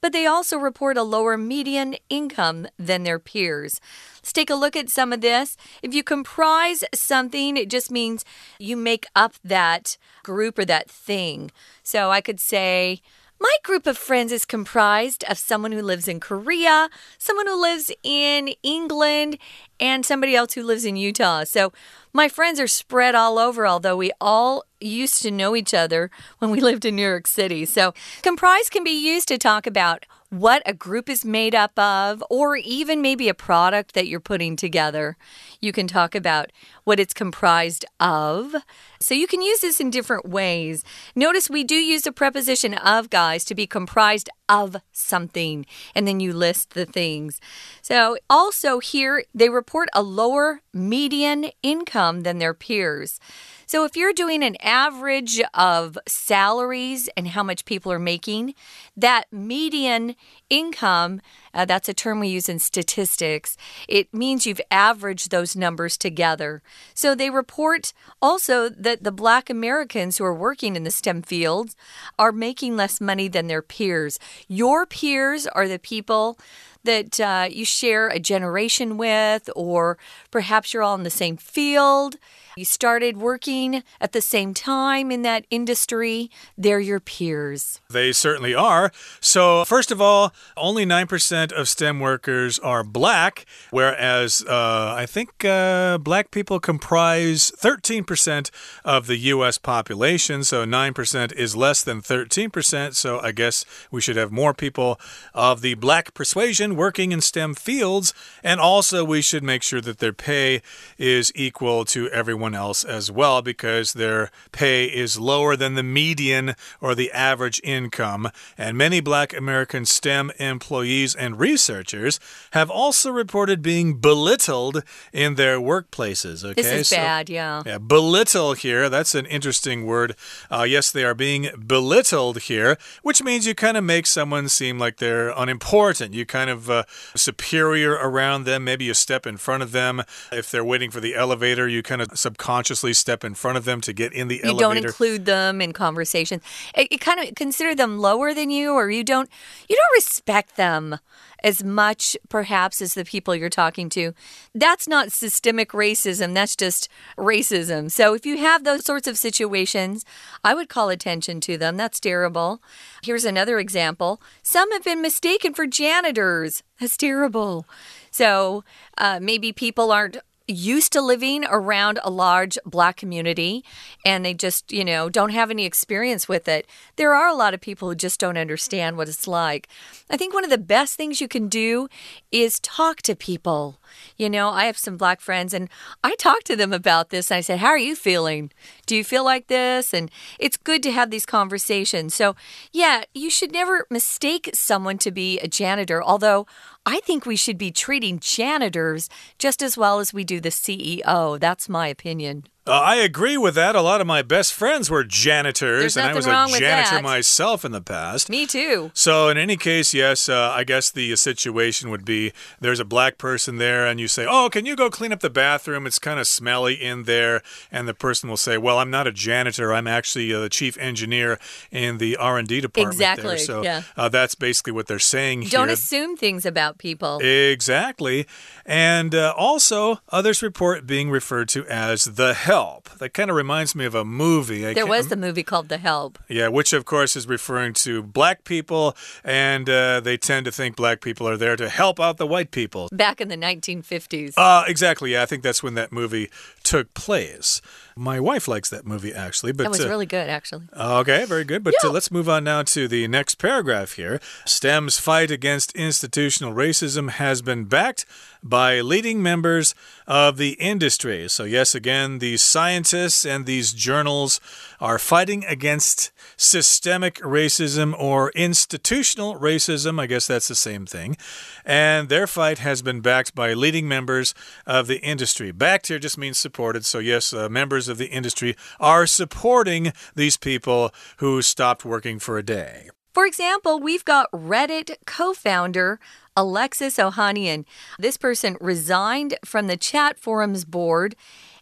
but 0.00 0.14
they 0.14 0.24
also 0.24 0.56
report 0.56 0.96
a 0.96 1.02
lower 1.02 1.36
median 1.36 1.96
income 2.08 2.68
than 2.78 3.02
their 3.02 3.18
peers. 3.18 3.78
Let's 4.16 4.32
take 4.32 4.48
a 4.48 4.54
look 4.54 4.76
at 4.76 4.88
some 4.88 5.12
of 5.12 5.20
this. 5.20 5.58
If 5.82 5.92
you 5.92 6.02
comprise 6.02 6.84
something, 6.94 7.58
it 7.58 7.68
just 7.68 7.90
means 7.90 8.24
you 8.58 8.78
make 8.78 9.04
up 9.14 9.34
that 9.44 9.98
group 10.22 10.58
or 10.58 10.64
that 10.64 10.90
thing. 10.90 11.50
So 11.82 12.10
I 12.10 12.22
could 12.22 12.40
say, 12.40 13.02
my 13.44 13.56
group 13.62 13.86
of 13.86 13.98
friends 13.98 14.32
is 14.32 14.46
comprised 14.46 15.22
of 15.24 15.36
someone 15.36 15.70
who 15.70 15.82
lives 15.82 16.08
in 16.08 16.18
Korea, 16.18 16.88
someone 17.18 17.46
who 17.46 17.60
lives 17.60 17.92
in 18.02 18.54
England, 18.62 19.36
and 19.78 20.06
somebody 20.06 20.34
else 20.34 20.54
who 20.54 20.62
lives 20.62 20.86
in 20.86 20.96
Utah. 20.96 21.44
So 21.44 21.70
my 22.14 22.26
friends 22.26 22.58
are 22.58 22.66
spread 22.66 23.14
all 23.14 23.38
over, 23.38 23.66
although 23.66 23.98
we 23.98 24.12
all 24.18 24.64
used 24.80 25.20
to 25.24 25.30
know 25.30 25.54
each 25.54 25.74
other 25.74 26.10
when 26.38 26.50
we 26.50 26.60
lived 26.68 26.86
in 26.86 26.96
New 26.96 27.02
York 27.02 27.26
City. 27.26 27.66
So 27.66 27.92
comprise 28.22 28.70
can 28.70 28.82
be 28.82 28.98
used 29.12 29.28
to 29.28 29.36
talk 29.36 29.66
about 29.66 30.06
what 30.38 30.62
a 30.66 30.74
group 30.74 31.08
is 31.08 31.24
made 31.24 31.54
up 31.54 31.78
of, 31.78 32.22
or 32.28 32.56
even 32.56 33.00
maybe 33.00 33.28
a 33.28 33.34
product 33.34 33.94
that 33.94 34.08
you're 34.08 34.20
putting 34.20 34.56
together. 34.56 35.16
You 35.60 35.72
can 35.72 35.86
talk 35.86 36.14
about 36.14 36.50
what 36.82 36.98
it's 36.98 37.14
comprised 37.14 37.84
of. 38.00 38.54
So 38.98 39.14
you 39.14 39.26
can 39.26 39.42
use 39.42 39.60
this 39.60 39.80
in 39.80 39.90
different 39.90 40.28
ways. 40.28 40.82
Notice 41.14 41.48
we 41.48 41.62
do 41.62 41.76
use 41.76 42.02
the 42.02 42.12
preposition 42.12 42.74
of, 42.74 43.10
guys, 43.10 43.44
to 43.44 43.54
be 43.54 43.66
comprised 43.66 44.28
of 44.48 44.76
something, 44.92 45.64
and 45.94 46.06
then 46.06 46.20
you 46.20 46.32
list 46.32 46.70
the 46.70 46.84
things. 46.84 47.40
So 47.80 48.18
also 48.28 48.78
here, 48.80 49.24
they 49.34 49.48
report 49.48 49.88
a 49.94 50.02
lower 50.02 50.60
median 50.72 51.50
income 51.62 52.22
than 52.22 52.38
their 52.38 52.54
peers. 52.54 53.20
So, 53.66 53.84
if 53.84 53.96
you're 53.96 54.12
doing 54.12 54.42
an 54.42 54.56
average 54.60 55.40
of 55.54 55.98
salaries 56.06 57.08
and 57.16 57.28
how 57.28 57.42
much 57.42 57.64
people 57.64 57.90
are 57.92 57.98
making, 57.98 58.54
that 58.96 59.24
median 59.32 60.16
income, 60.50 61.20
uh, 61.54 61.64
that's 61.64 61.88
a 61.88 61.94
term 61.94 62.20
we 62.20 62.28
use 62.28 62.48
in 62.48 62.58
statistics, 62.58 63.56
it 63.88 64.12
means 64.12 64.46
you've 64.46 64.60
averaged 64.70 65.30
those 65.30 65.56
numbers 65.56 65.96
together. 65.96 66.62
So, 66.94 67.14
they 67.14 67.30
report 67.30 67.92
also 68.20 68.68
that 68.68 69.04
the 69.04 69.12
black 69.12 69.48
Americans 69.48 70.18
who 70.18 70.24
are 70.24 70.34
working 70.34 70.76
in 70.76 70.84
the 70.84 70.90
STEM 70.90 71.22
fields 71.22 71.76
are 72.18 72.32
making 72.32 72.76
less 72.76 73.00
money 73.00 73.28
than 73.28 73.46
their 73.46 73.62
peers. 73.62 74.18
Your 74.48 74.86
peers 74.86 75.46
are 75.46 75.68
the 75.68 75.78
people 75.78 76.38
that 76.84 77.18
uh, 77.18 77.48
you 77.50 77.64
share 77.64 78.08
a 78.08 78.20
generation 78.20 78.96
with, 78.96 79.50
or 79.56 79.98
perhaps 80.30 80.72
you're 80.72 80.82
all 80.82 80.94
in 80.94 81.02
the 81.02 81.10
same 81.10 81.36
field. 81.36 82.16
You 82.56 82.64
started 82.64 83.16
working 83.16 83.82
at 84.00 84.12
the 84.12 84.20
same 84.20 84.54
time 84.54 85.10
in 85.10 85.22
that 85.22 85.44
industry. 85.50 86.30
They're 86.56 86.78
your 86.78 87.00
peers. 87.00 87.80
They 87.90 88.12
certainly 88.12 88.54
are. 88.54 88.92
So, 89.20 89.64
first 89.64 89.90
of 89.90 90.00
all, 90.00 90.32
only 90.56 90.86
9% 90.86 91.43
of 91.52 91.68
STEM 91.68 92.00
workers 92.00 92.58
are 92.58 92.84
black, 92.84 93.46
whereas 93.70 94.44
uh, 94.46 94.94
I 94.96 95.06
think 95.06 95.44
uh, 95.44 95.98
black 95.98 96.30
people 96.30 96.60
comprise 96.60 97.50
13% 97.60 98.50
of 98.84 99.06
the 99.06 99.16
U.S. 99.16 99.58
population. 99.58 100.44
So, 100.44 100.64
9% 100.64 101.32
is 101.32 101.56
less 101.56 101.82
than 101.82 102.00
13%. 102.02 102.94
So, 102.94 103.20
I 103.20 103.32
guess 103.32 103.64
we 103.90 104.00
should 104.00 104.16
have 104.16 104.30
more 104.30 104.54
people 104.54 105.00
of 105.32 105.60
the 105.60 105.74
black 105.74 106.14
persuasion 106.14 106.76
working 106.76 107.12
in 107.12 107.20
STEM 107.20 107.54
fields. 107.54 108.14
And 108.42 108.60
also, 108.60 109.04
we 109.04 109.22
should 109.22 109.42
make 109.42 109.62
sure 109.62 109.80
that 109.80 109.98
their 109.98 110.12
pay 110.12 110.62
is 110.98 111.32
equal 111.34 111.84
to 111.86 112.08
everyone 112.10 112.44
everyone 112.44 112.54
else 112.54 112.84
as 112.84 113.10
well 113.10 113.42
because 113.42 113.92
their 113.92 114.30
pay 114.52 114.84
is 114.84 115.18
lower 115.18 115.56
than 115.56 115.74
the 115.74 115.82
median 115.82 116.54
or 116.80 116.94
the 116.94 117.10
average 117.12 117.60
income. 117.64 118.28
And 118.58 118.76
many 118.76 119.00
black 119.00 119.32
American 119.32 119.84
STEM 119.86 120.30
employees 120.38 121.14
and 121.14 121.33
researchers 121.34 122.20
have 122.52 122.70
also 122.70 123.10
reported 123.10 123.62
being 123.62 123.98
belittled 123.98 124.82
in 125.12 125.34
their 125.34 125.58
workplaces. 125.58 126.44
Okay, 126.44 126.62
this 126.62 126.72
is 126.72 126.88
so, 126.88 126.96
bad, 126.96 127.28
yeah. 127.28 127.62
Yeah, 127.66 127.78
belittle 127.78 128.54
here. 128.54 128.88
That's 128.88 129.14
an 129.14 129.26
interesting 129.26 129.86
word. 129.86 130.16
Uh, 130.50 130.62
yes, 130.62 130.90
they 130.90 131.04
are 131.04 131.14
being 131.14 131.50
belittled 131.66 132.42
here, 132.42 132.76
which 133.02 133.22
means 133.22 133.46
you 133.46 133.54
kind 133.54 133.76
of 133.76 133.84
make 133.84 134.06
someone 134.06 134.48
seem 134.48 134.78
like 134.78 134.98
they're 134.98 135.30
unimportant. 135.30 136.14
You 136.14 136.26
kind 136.26 136.50
of 136.50 136.70
uh, 136.70 136.84
superior 137.14 137.92
around 137.92 138.44
them. 138.44 138.64
Maybe 138.64 138.84
you 138.84 138.94
step 138.94 139.26
in 139.26 139.36
front 139.36 139.62
of 139.62 139.72
them. 139.72 140.02
If 140.32 140.50
they're 140.50 140.64
waiting 140.64 140.90
for 140.90 141.00
the 141.00 141.14
elevator, 141.14 141.68
you 141.68 141.82
kind 141.82 142.00
of 142.00 142.18
subconsciously 142.18 142.94
step 142.94 143.24
in 143.24 143.34
front 143.34 143.58
of 143.58 143.64
them 143.64 143.80
to 143.82 143.92
get 143.92 144.12
in 144.12 144.28
the 144.28 144.36
you 144.36 144.42
elevator. 144.44 144.74
You 144.74 144.74
don't 144.74 144.84
include 144.84 145.24
them 145.24 145.60
in 145.60 145.72
conversation. 145.72 146.40
You 146.76 146.98
kind 146.98 147.20
of 147.20 147.34
consider 147.34 147.74
them 147.74 147.98
lower 147.98 148.34
than 148.34 148.50
you, 148.50 148.72
or 148.72 148.90
you 148.90 149.04
don't 149.04 149.28
you 149.68 149.76
don't 149.76 149.92
respect 149.94 150.56
them 150.56 150.98
as 151.42 151.62
much, 151.62 152.16
perhaps, 152.28 152.80
as 152.80 152.94
the 152.94 153.04
people 153.04 153.34
you're 153.34 153.50
talking 153.50 153.88
to. 153.90 154.12
That's 154.54 154.88
not 154.88 155.12
systemic 155.12 155.70
racism. 155.70 156.34
That's 156.34 156.56
just 156.56 156.88
racism. 157.16 157.90
So 157.90 158.14
if 158.14 158.24
you 158.24 158.38
have 158.38 158.64
those 158.64 158.84
sorts 158.84 159.06
of 159.06 159.18
situations, 159.18 160.04
I 160.42 160.54
would 160.54 160.68
call 160.68 160.88
attention 160.88 161.40
to 161.42 161.56
them. 161.56 161.76
That's 161.76 162.00
terrible. 162.00 162.62
Here's 163.02 163.24
another 163.24 163.58
example. 163.58 164.20
Some 164.42 164.70
have 164.72 164.84
been 164.84 165.02
mistaken 165.02 165.54
for 165.54 165.66
janitors. 165.66 166.62
That's 166.80 166.96
terrible. 166.96 167.66
So 168.10 168.64
uh, 168.98 169.18
maybe 169.20 169.52
people 169.52 169.90
aren't 169.90 170.18
used 170.46 170.92
to 170.92 171.00
living 171.00 171.44
around 171.48 171.98
a 172.04 172.10
large 172.10 172.58
black 172.66 172.96
community 172.96 173.64
and 174.04 174.24
they 174.24 174.34
just, 174.34 174.70
you 174.72 174.84
know, 174.84 175.08
don't 175.08 175.30
have 175.30 175.50
any 175.50 175.64
experience 175.64 176.28
with 176.28 176.48
it. 176.48 176.66
There 176.96 177.14
are 177.14 177.28
a 177.28 177.34
lot 177.34 177.54
of 177.54 177.60
people 177.60 177.88
who 177.88 177.94
just 177.94 178.20
don't 178.20 178.36
understand 178.36 178.96
what 178.96 179.08
it's 179.08 179.26
like. 179.26 179.68
I 180.10 180.16
think 180.18 180.34
one 180.34 180.44
of 180.44 180.50
the 180.50 180.58
best 180.58 180.96
things 180.96 181.20
you 181.20 181.28
can 181.28 181.48
do 181.48 181.88
is 182.30 182.60
talk 182.60 183.00
to 183.02 183.16
people. 183.16 183.78
You 184.16 184.28
know, 184.28 184.50
I 184.50 184.64
have 184.64 184.76
some 184.76 184.96
black 184.96 185.20
friends 185.20 185.54
and 185.54 185.70
I 186.02 186.14
talk 186.16 186.42
to 186.44 186.56
them 186.56 186.72
about 186.72 187.10
this 187.10 187.30
and 187.30 187.38
I 187.38 187.40
said, 187.40 187.60
How 187.60 187.68
are 187.68 187.78
you 187.78 187.96
feeling? 187.96 188.50
Do 188.86 188.96
you 188.96 189.04
feel 189.04 189.24
like 189.24 189.46
this? 189.46 189.94
And 189.94 190.10
it's 190.38 190.56
good 190.56 190.82
to 190.82 190.92
have 190.92 191.10
these 191.10 191.26
conversations. 191.26 192.14
So, 192.14 192.36
yeah, 192.72 193.04
you 193.14 193.30
should 193.30 193.52
never 193.52 193.86
mistake 193.90 194.50
someone 194.52 194.98
to 194.98 195.10
be 195.10 195.38
a 195.38 195.48
janitor, 195.48 196.02
although 196.02 196.46
I 196.86 197.00
think 197.00 197.24
we 197.24 197.36
should 197.36 197.56
be 197.56 197.70
treating 197.70 198.18
janitors 198.18 199.08
just 199.38 199.62
as 199.62 199.76
well 199.76 200.00
as 200.00 200.12
we 200.12 200.22
do 200.22 200.38
the 200.38 200.50
CEO. 200.50 201.40
That's 201.40 201.68
my 201.68 201.88
opinion. 201.88 202.44
Uh, 202.66 202.70
I 202.70 202.96
agree 202.96 203.36
with 203.36 203.54
that. 203.56 203.76
A 203.76 203.82
lot 203.82 204.00
of 204.00 204.06
my 204.06 204.22
best 204.22 204.54
friends 204.54 204.88
were 204.88 205.04
janitors, 205.04 205.98
and 205.98 206.06
I 206.06 206.14
was 206.14 206.26
a 206.26 206.58
janitor 206.58 207.02
myself 207.02 207.62
in 207.62 207.72
the 207.72 207.82
past. 207.82 208.30
Me 208.30 208.46
too. 208.46 208.90
So, 208.94 209.28
in 209.28 209.36
any 209.36 209.58
case, 209.58 209.92
yes, 209.92 210.30
uh, 210.30 210.50
I 210.50 210.64
guess 210.64 210.90
the 210.90 211.14
situation 211.16 211.90
would 211.90 212.06
be 212.06 212.32
there's 212.60 212.80
a 212.80 212.84
black 212.86 213.18
person 213.18 213.58
there, 213.58 213.86
and 213.86 214.00
you 214.00 214.08
say, 214.08 214.24
"Oh, 214.26 214.48
can 214.48 214.64
you 214.64 214.76
go 214.76 214.88
clean 214.88 215.12
up 215.12 215.20
the 215.20 215.28
bathroom? 215.28 215.86
It's 215.86 215.98
kind 215.98 216.18
of 216.18 216.26
smelly 216.26 216.74
in 216.74 217.04
there." 217.04 217.42
And 217.70 217.86
the 217.86 217.92
person 217.92 218.30
will 218.30 218.38
say, 218.38 218.56
"Well, 218.56 218.78
I'm 218.78 218.90
not 218.90 219.06
a 219.06 219.12
janitor. 219.12 219.74
I'm 219.74 219.86
actually 219.86 220.32
uh, 220.32 220.40
the 220.40 220.48
chief 220.48 220.78
engineer 220.78 221.38
in 221.70 221.98
the 221.98 222.16
R 222.16 222.38
and 222.38 222.48
D 222.48 222.62
department." 222.62 222.94
Exactly. 222.94 223.28
There. 223.28 223.38
So 223.38 223.62
yeah. 223.62 223.82
Uh, 223.94 224.08
that's 224.08 224.34
basically 224.34 224.72
what 224.72 224.86
they're 224.86 224.98
saying 224.98 225.42
here. 225.42 225.50
Don't 225.50 225.68
here. 225.68 225.74
assume 225.74 226.16
things 226.16 226.46
about 226.46 226.78
people. 226.78 227.18
Exactly, 227.18 228.26
and 228.64 229.14
uh, 229.14 229.34
also 229.36 230.00
others 230.08 230.42
report 230.42 230.86
being 230.86 231.10
referred 231.10 231.50
to 231.50 231.66
as 231.66 232.04
the 232.04 232.32
help. 232.54 232.88
That 232.98 233.12
kind 233.14 233.30
of 233.30 233.36
reminds 233.36 233.74
me 233.74 233.84
of 233.84 233.94
a 233.94 234.04
movie. 234.04 234.66
I 234.66 234.74
there 234.74 234.86
was 234.86 235.10
a 235.10 235.16
movie 235.16 235.42
called 235.42 235.68
The 235.68 235.78
Help. 235.78 236.18
Yeah, 236.28 236.48
which 236.48 236.72
of 236.72 236.84
course 236.84 237.16
is 237.16 237.26
referring 237.26 237.72
to 237.84 238.02
black 238.02 238.44
people, 238.44 238.96
and 239.24 239.68
uh, 239.68 240.00
they 240.00 240.16
tend 240.16 240.44
to 240.46 240.52
think 240.52 240.76
black 240.76 241.00
people 241.00 241.28
are 241.28 241.36
there 241.36 241.56
to 241.56 241.68
help 241.68 241.98
out 241.98 242.16
the 242.16 242.26
white 242.26 242.50
people. 242.52 242.88
Back 242.92 243.20
in 243.20 243.28
the 243.28 243.36
1950s. 243.36 244.34
Uh, 244.36 244.64
exactly. 244.68 245.12
Yeah, 245.12 245.22
I 245.22 245.26
think 245.26 245.42
that's 245.42 245.62
when 245.62 245.74
that 245.74 245.90
movie 245.90 246.30
took 246.64 246.92
place. 246.94 247.60
My 247.96 248.18
wife 248.18 248.48
likes 248.48 248.68
that 248.70 248.84
movie 248.84 249.14
actually, 249.14 249.52
but 249.52 249.64
That 249.64 249.70
was 249.70 249.84
uh, 249.84 249.88
really 249.88 250.06
good, 250.06 250.28
actually. 250.28 250.64
Okay, 250.76 251.24
very 251.26 251.44
good. 251.44 251.62
But 251.62 251.74
Yeah. 251.80 251.90
uh, 251.90 251.92
let's 251.92 252.10
move 252.10 252.28
on 252.28 252.42
now 252.42 252.62
to 252.62 252.88
the 252.88 253.06
next 253.06 253.36
paragraph 253.36 253.92
here. 253.92 254.20
STEM's 254.44 254.98
fight 254.98 255.30
against 255.30 255.70
institutional 255.76 256.52
racism 256.54 257.10
has 257.10 257.40
been 257.40 257.66
backed 257.66 258.04
by 258.42 258.80
leading 258.80 259.22
members 259.22 259.74
of 260.06 260.36
the 260.38 260.54
industry. 260.54 261.28
So, 261.28 261.44
yes, 261.44 261.74
again, 261.74 262.18
these 262.18 262.42
scientists 262.42 263.24
and 263.24 263.46
these 263.46 263.72
journals 263.72 264.40
are 264.80 264.98
fighting 264.98 265.44
against 265.46 266.10
systemic 266.36 267.14
racism 267.20 267.94
or 267.98 268.30
institutional 268.34 269.36
racism. 269.38 270.00
I 270.00 270.06
guess 270.06 270.26
that's 270.26 270.48
the 270.48 270.54
same 270.54 270.84
thing. 270.84 271.16
And 271.64 272.08
their 272.08 272.26
fight 272.26 272.58
has 272.58 272.82
been 272.82 273.00
backed 273.00 273.34
by 273.34 273.54
leading 273.54 273.86
members 273.88 274.34
of 274.66 274.88
the 274.88 274.98
industry. 274.98 275.52
Backed 275.52 275.86
here 275.86 275.98
just 275.98 276.18
means 276.18 276.38
supported. 276.54 276.84
So, 276.84 277.00
yes, 277.00 277.32
uh, 277.32 277.48
members 277.48 277.88
of 277.88 277.98
the 277.98 278.06
industry 278.06 278.54
are 278.78 279.08
supporting 279.08 279.92
these 280.14 280.36
people 280.36 280.92
who 281.16 281.42
stopped 281.42 281.84
working 281.84 282.20
for 282.20 282.38
a 282.38 282.44
day. 282.44 282.90
For 283.12 283.26
example, 283.26 283.80
we've 283.80 284.04
got 284.04 284.30
Reddit 284.30 284.94
co 285.04 285.32
founder 285.32 285.98
Alexis 286.36 286.96
Ohanian. 286.96 287.64
This 287.98 288.16
person 288.16 288.56
resigned 288.60 289.34
from 289.44 289.66
the 289.66 289.76
chat 289.76 290.16
forums 290.16 290.64
board, 290.64 291.16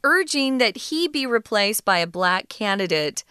urging 0.05 0.59
that 0.59 0.77
he 0.77 1.09
be 1.09 1.25
replaced 1.25 1.87
by 1.87 1.99
a 1.99 2.07
black 2.07 2.51
candidate. 2.51 3.25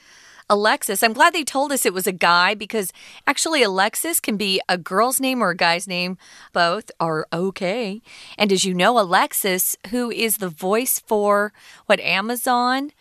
Alexis, 0.52 1.02
I'm 1.02 1.14
glad 1.14 1.32
they 1.32 1.46
told 1.46 1.72
us 1.72 1.86
it 1.86 1.94
was 1.94 2.08
a 2.08 2.12
guy 2.12 2.56
because 2.56 2.92
actually, 3.26 3.64
Alexis 3.64 4.20
can 4.20 4.36
be 4.36 4.60
a 4.68 4.78
girl's 4.78 5.22
name 5.22 5.42
or 5.42 5.52
a 5.52 5.56
guy's 5.56 5.88
name. 5.88 6.18
Both 6.52 6.92
are 7.00 7.26
okay. 7.32 8.02
And 8.38 8.52
as 8.52 8.66
you 8.66 8.74
know, 8.74 9.00
Alexis, 9.00 9.78
who 9.92 10.12
is 10.12 10.38
the 10.38 10.50
voice 10.50 11.00
for 11.00 11.54
what, 11.86 12.02
Amazon? 12.02 12.92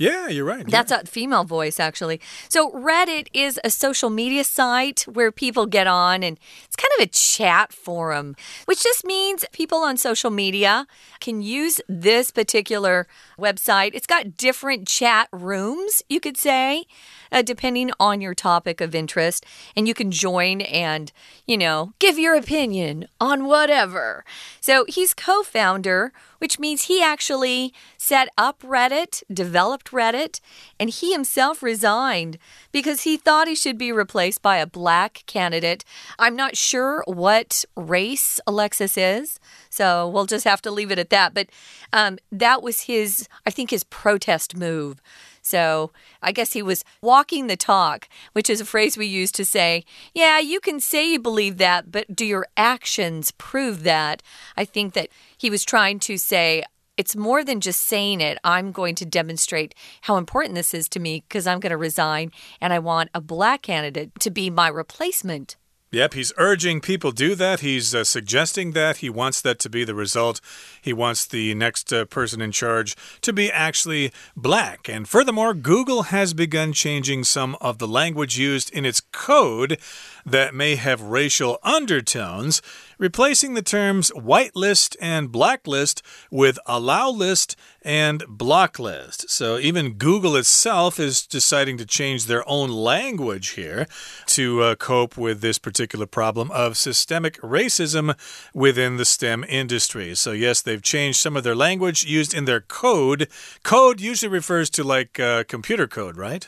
Yeah, 0.00 0.28
you're 0.28 0.46
right. 0.46 0.66
That's 0.66 0.90
a 0.90 1.04
female 1.04 1.44
voice, 1.44 1.78
actually. 1.78 2.22
So, 2.48 2.70
Reddit 2.70 3.26
is 3.34 3.60
a 3.62 3.68
social 3.68 4.08
media 4.08 4.44
site 4.44 5.02
where 5.02 5.30
people 5.30 5.66
get 5.66 5.86
on, 5.86 6.22
and 6.22 6.38
it's 6.64 6.74
kind 6.74 6.90
of 6.98 7.04
a 7.04 7.10
chat 7.10 7.70
forum, 7.70 8.34
which 8.64 8.82
just 8.82 9.04
means 9.04 9.44
people 9.52 9.80
on 9.80 9.98
social 9.98 10.30
media 10.30 10.86
can 11.20 11.42
use 11.42 11.82
this 11.86 12.30
particular 12.30 13.08
website. 13.38 13.90
It's 13.92 14.06
got 14.06 14.38
different 14.38 14.88
chat 14.88 15.28
rooms, 15.32 16.02
you 16.08 16.18
could 16.18 16.38
say, 16.38 16.86
uh, 17.32 17.42
depending 17.42 17.90
on 17.98 18.20
your 18.20 18.34
topic 18.34 18.80
of 18.80 18.94
interest. 18.94 19.44
And 19.76 19.86
you 19.86 19.94
can 19.94 20.10
join 20.10 20.60
and, 20.60 21.12
you 21.46 21.56
know, 21.56 21.92
give 21.98 22.18
your 22.18 22.34
opinion 22.34 23.06
on 23.20 23.44
whatever. 23.44 24.24
So, 24.60 24.84
he's 24.88 25.14
co 25.14 25.42
founder 25.42 26.12
which 26.40 26.58
means 26.58 26.84
he 26.84 27.02
actually 27.02 27.72
set 27.96 28.28
up 28.36 28.60
Reddit, 28.62 29.22
developed 29.32 29.92
Reddit, 29.92 30.40
and 30.80 30.90
he 30.90 31.12
himself 31.12 31.62
resigned 31.62 32.38
because 32.72 33.02
he 33.02 33.16
thought 33.16 33.46
he 33.46 33.54
should 33.54 33.76
be 33.76 33.92
replaced 33.92 34.40
by 34.40 34.56
a 34.56 34.66
black 34.66 35.22
candidate. 35.26 35.84
I'm 36.18 36.34
not 36.34 36.56
sure 36.56 37.04
what 37.06 37.64
race 37.76 38.40
Alexis 38.46 38.96
is, 38.96 39.38
so 39.68 40.08
we'll 40.08 40.26
just 40.26 40.46
have 40.46 40.62
to 40.62 40.70
leave 40.70 40.90
it 40.90 40.98
at 40.98 41.10
that. 41.10 41.34
But 41.34 41.48
um, 41.92 42.18
that 42.32 42.62
was 42.62 42.82
his, 42.82 43.28
I 43.46 43.50
think, 43.50 43.70
his 43.70 43.84
protest 43.84 44.56
move. 44.56 45.00
So 45.42 45.90
I 46.22 46.32
guess 46.32 46.52
he 46.52 46.62
was 46.62 46.84
walking 47.00 47.46
the 47.46 47.56
talk, 47.56 48.08
which 48.32 48.50
is 48.50 48.60
a 48.60 48.64
phrase 48.64 48.96
we 48.96 49.06
use 49.06 49.32
to 49.32 49.44
say, 49.44 49.84
yeah, 50.14 50.38
you 50.38 50.60
can 50.60 50.80
say 50.80 51.10
you 51.10 51.18
believe 51.18 51.58
that, 51.58 51.90
but 51.90 52.14
do 52.14 52.24
your 52.24 52.46
actions 52.56 53.32
prove 53.32 53.82
that? 53.84 54.22
I 54.56 54.64
think 54.64 54.94
that 54.94 55.08
he 55.36 55.50
was 55.50 55.64
trying 55.64 55.98
to 56.00 56.16
say, 56.16 56.64
it's 56.96 57.16
more 57.16 57.42
than 57.42 57.60
just 57.60 57.80
saying 57.80 58.20
it. 58.20 58.36
I'm 58.44 58.72
going 58.72 58.94
to 58.96 59.06
demonstrate 59.06 59.74
how 60.02 60.18
important 60.18 60.54
this 60.54 60.74
is 60.74 60.86
to 60.90 61.00
me 61.00 61.24
because 61.26 61.46
I'm 61.46 61.58
going 61.58 61.70
to 61.70 61.78
resign 61.78 62.30
and 62.60 62.74
I 62.74 62.78
want 62.78 63.08
a 63.14 63.22
black 63.22 63.62
candidate 63.62 64.20
to 64.20 64.30
be 64.30 64.50
my 64.50 64.68
replacement. 64.68 65.56
Yep, 65.92 66.14
he's 66.14 66.32
urging 66.36 66.80
people 66.80 67.10
do 67.10 67.34
that. 67.34 67.60
He's 67.60 67.96
uh, 67.96 68.04
suggesting 68.04 68.70
that. 68.72 68.98
He 68.98 69.10
wants 69.10 69.40
that 69.40 69.58
to 69.58 69.68
be 69.68 69.82
the 69.82 69.94
result. 69.94 70.40
He 70.80 70.92
wants 70.92 71.26
the 71.26 71.52
next 71.56 71.92
uh, 71.92 72.04
person 72.04 72.40
in 72.40 72.52
charge 72.52 72.94
to 73.22 73.32
be 73.32 73.50
actually 73.50 74.12
black. 74.36 74.88
And 74.88 75.08
furthermore, 75.08 75.52
Google 75.52 76.04
has 76.04 76.32
begun 76.32 76.72
changing 76.72 77.24
some 77.24 77.56
of 77.60 77.78
the 77.78 77.88
language 77.88 78.38
used 78.38 78.70
in 78.70 78.86
its 78.86 79.00
code 79.00 79.80
that 80.24 80.54
may 80.54 80.76
have 80.76 81.02
racial 81.02 81.58
undertones, 81.64 82.62
replacing 83.00 83.54
the 83.54 83.62
terms 83.62 84.12
whitelist 84.14 84.94
and 85.00 85.32
blacklist 85.32 86.02
with 86.30 86.58
allow 86.66 87.10
list 87.10 87.56
and 87.82 88.22
block 88.28 88.78
list. 88.78 89.28
So 89.30 89.58
even 89.58 89.94
Google 89.94 90.36
itself 90.36 91.00
is 91.00 91.26
deciding 91.26 91.78
to 91.78 91.86
change 91.86 92.26
their 92.26 92.48
own 92.48 92.70
language 92.70 93.50
here 93.50 93.86
to 94.26 94.62
uh, 94.62 94.74
cope 94.74 95.16
with 95.16 95.40
this 95.40 95.58
particular 95.58 96.06
problem 96.06 96.50
of 96.50 96.76
systemic 96.76 97.40
racism 97.40 98.14
within 98.54 98.98
the 98.98 99.06
STEM 99.06 99.44
industry. 99.48 100.14
So, 100.14 100.32
yes, 100.32 100.60
they've 100.60 100.82
changed 100.82 101.18
some 101.18 101.36
of 101.36 101.42
their 101.42 101.56
language 101.56 102.04
used 102.04 102.34
in 102.34 102.44
their 102.44 102.60
code. 102.60 103.28
Code 103.62 104.00
usually 104.00 104.30
refers 104.30 104.68
to 104.70 104.84
like 104.84 105.18
uh, 105.18 105.44
computer 105.44 105.88
code, 105.88 106.18
right? 106.18 106.46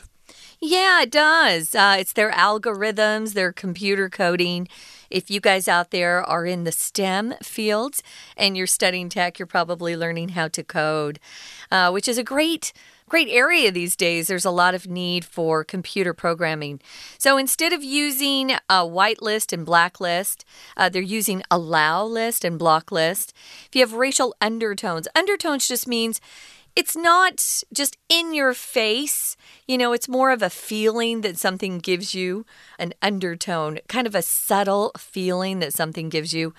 Yeah, 0.65 1.01
it 1.01 1.11
does. 1.11 1.75
Uh, 1.75 1.97
it's 1.99 2.13
their 2.13 2.31
algorithms, 2.31 3.33
their 3.33 3.51
computer 3.51 4.09
coding. 4.09 4.69
If 5.09 5.29
you 5.29 5.39
guys 5.39 5.67
out 5.67 5.91
there 5.91 6.23
are 6.23 6.45
in 6.45 6.63
the 6.63 6.71
STEM 6.71 7.35
fields 7.41 8.03
and 8.37 8.57
you're 8.57 8.67
studying 8.67 9.09
tech, 9.09 9.39
you're 9.39 9.45
probably 9.45 9.95
learning 9.95 10.29
how 10.29 10.47
to 10.49 10.63
code, 10.63 11.19
uh, 11.71 11.91
which 11.91 12.07
is 12.07 12.17
a 12.17 12.23
great. 12.23 12.73
Great 13.09 13.27
area 13.29 13.69
these 13.69 13.97
days. 13.97 14.27
There's 14.27 14.45
a 14.45 14.49
lot 14.49 14.73
of 14.73 14.87
need 14.87 15.25
for 15.25 15.63
computer 15.65 16.13
programming. 16.13 16.79
So 17.19 17.37
instead 17.37 17.73
of 17.73 17.83
using 17.83 18.51
a 18.69 18.87
whitelist 18.87 19.51
and 19.51 19.65
blacklist, 19.65 20.45
uh, 20.77 20.87
they're 20.87 21.01
using 21.01 21.43
allow 21.51 22.05
list 22.05 22.45
and 22.45 22.57
block 22.57 22.91
list. 22.91 23.33
If 23.67 23.75
you 23.75 23.81
have 23.81 23.93
racial 23.93 24.33
undertones, 24.39 25.07
undertones 25.15 25.67
just 25.67 25.85
means 25.85 26.21
it's 26.75 26.95
not 26.95 27.63
just 27.73 27.97
in 28.09 28.33
your 28.33 28.53
face. 28.53 29.37
You 29.67 29.77
know, 29.77 29.93
it's 29.93 30.09
more 30.09 30.31
of 30.31 30.41
a 30.41 30.49
feeling 30.49 31.21
that 31.21 31.37
something 31.37 31.79
gives 31.79 32.15
you, 32.15 32.45
an 32.79 32.93
undertone, 33.01 33.79
kind 33.87 34.07
of 34.07 34.15
a 34.15 34.21
subtle 34.21 34.91
feeling 34.97 35.59
that 35.59 35.73
something 35.73 36.09
gives 36.09 36.33
you. 36.33 36.53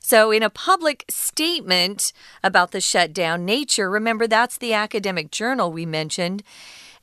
So, 0.00 0.30
in 0.30 0.42
a 0.42 0.50
public 0.50 1.04
statement 1.08 2.12
about 2.44 2.70
the 2.70 2.80
shutdown, 2.80 3.44
Nature, 3.44 3.90
remember 3.90 4.26
that's 4.26 4.56
the 4.58 4.72
academic 4.72 5.30
journal 5.30 5.72
we 5.72 5.84
mentioned, 5.84 6.42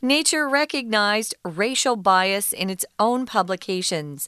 Nature 0.02 0.50
recognized 0.50 1.36
racial 1.46 1.96
bias 1.96 2.52
in 2.52 2.70
its 2.70 2.86
own 3.00 3.26
publications. 3.26 4.28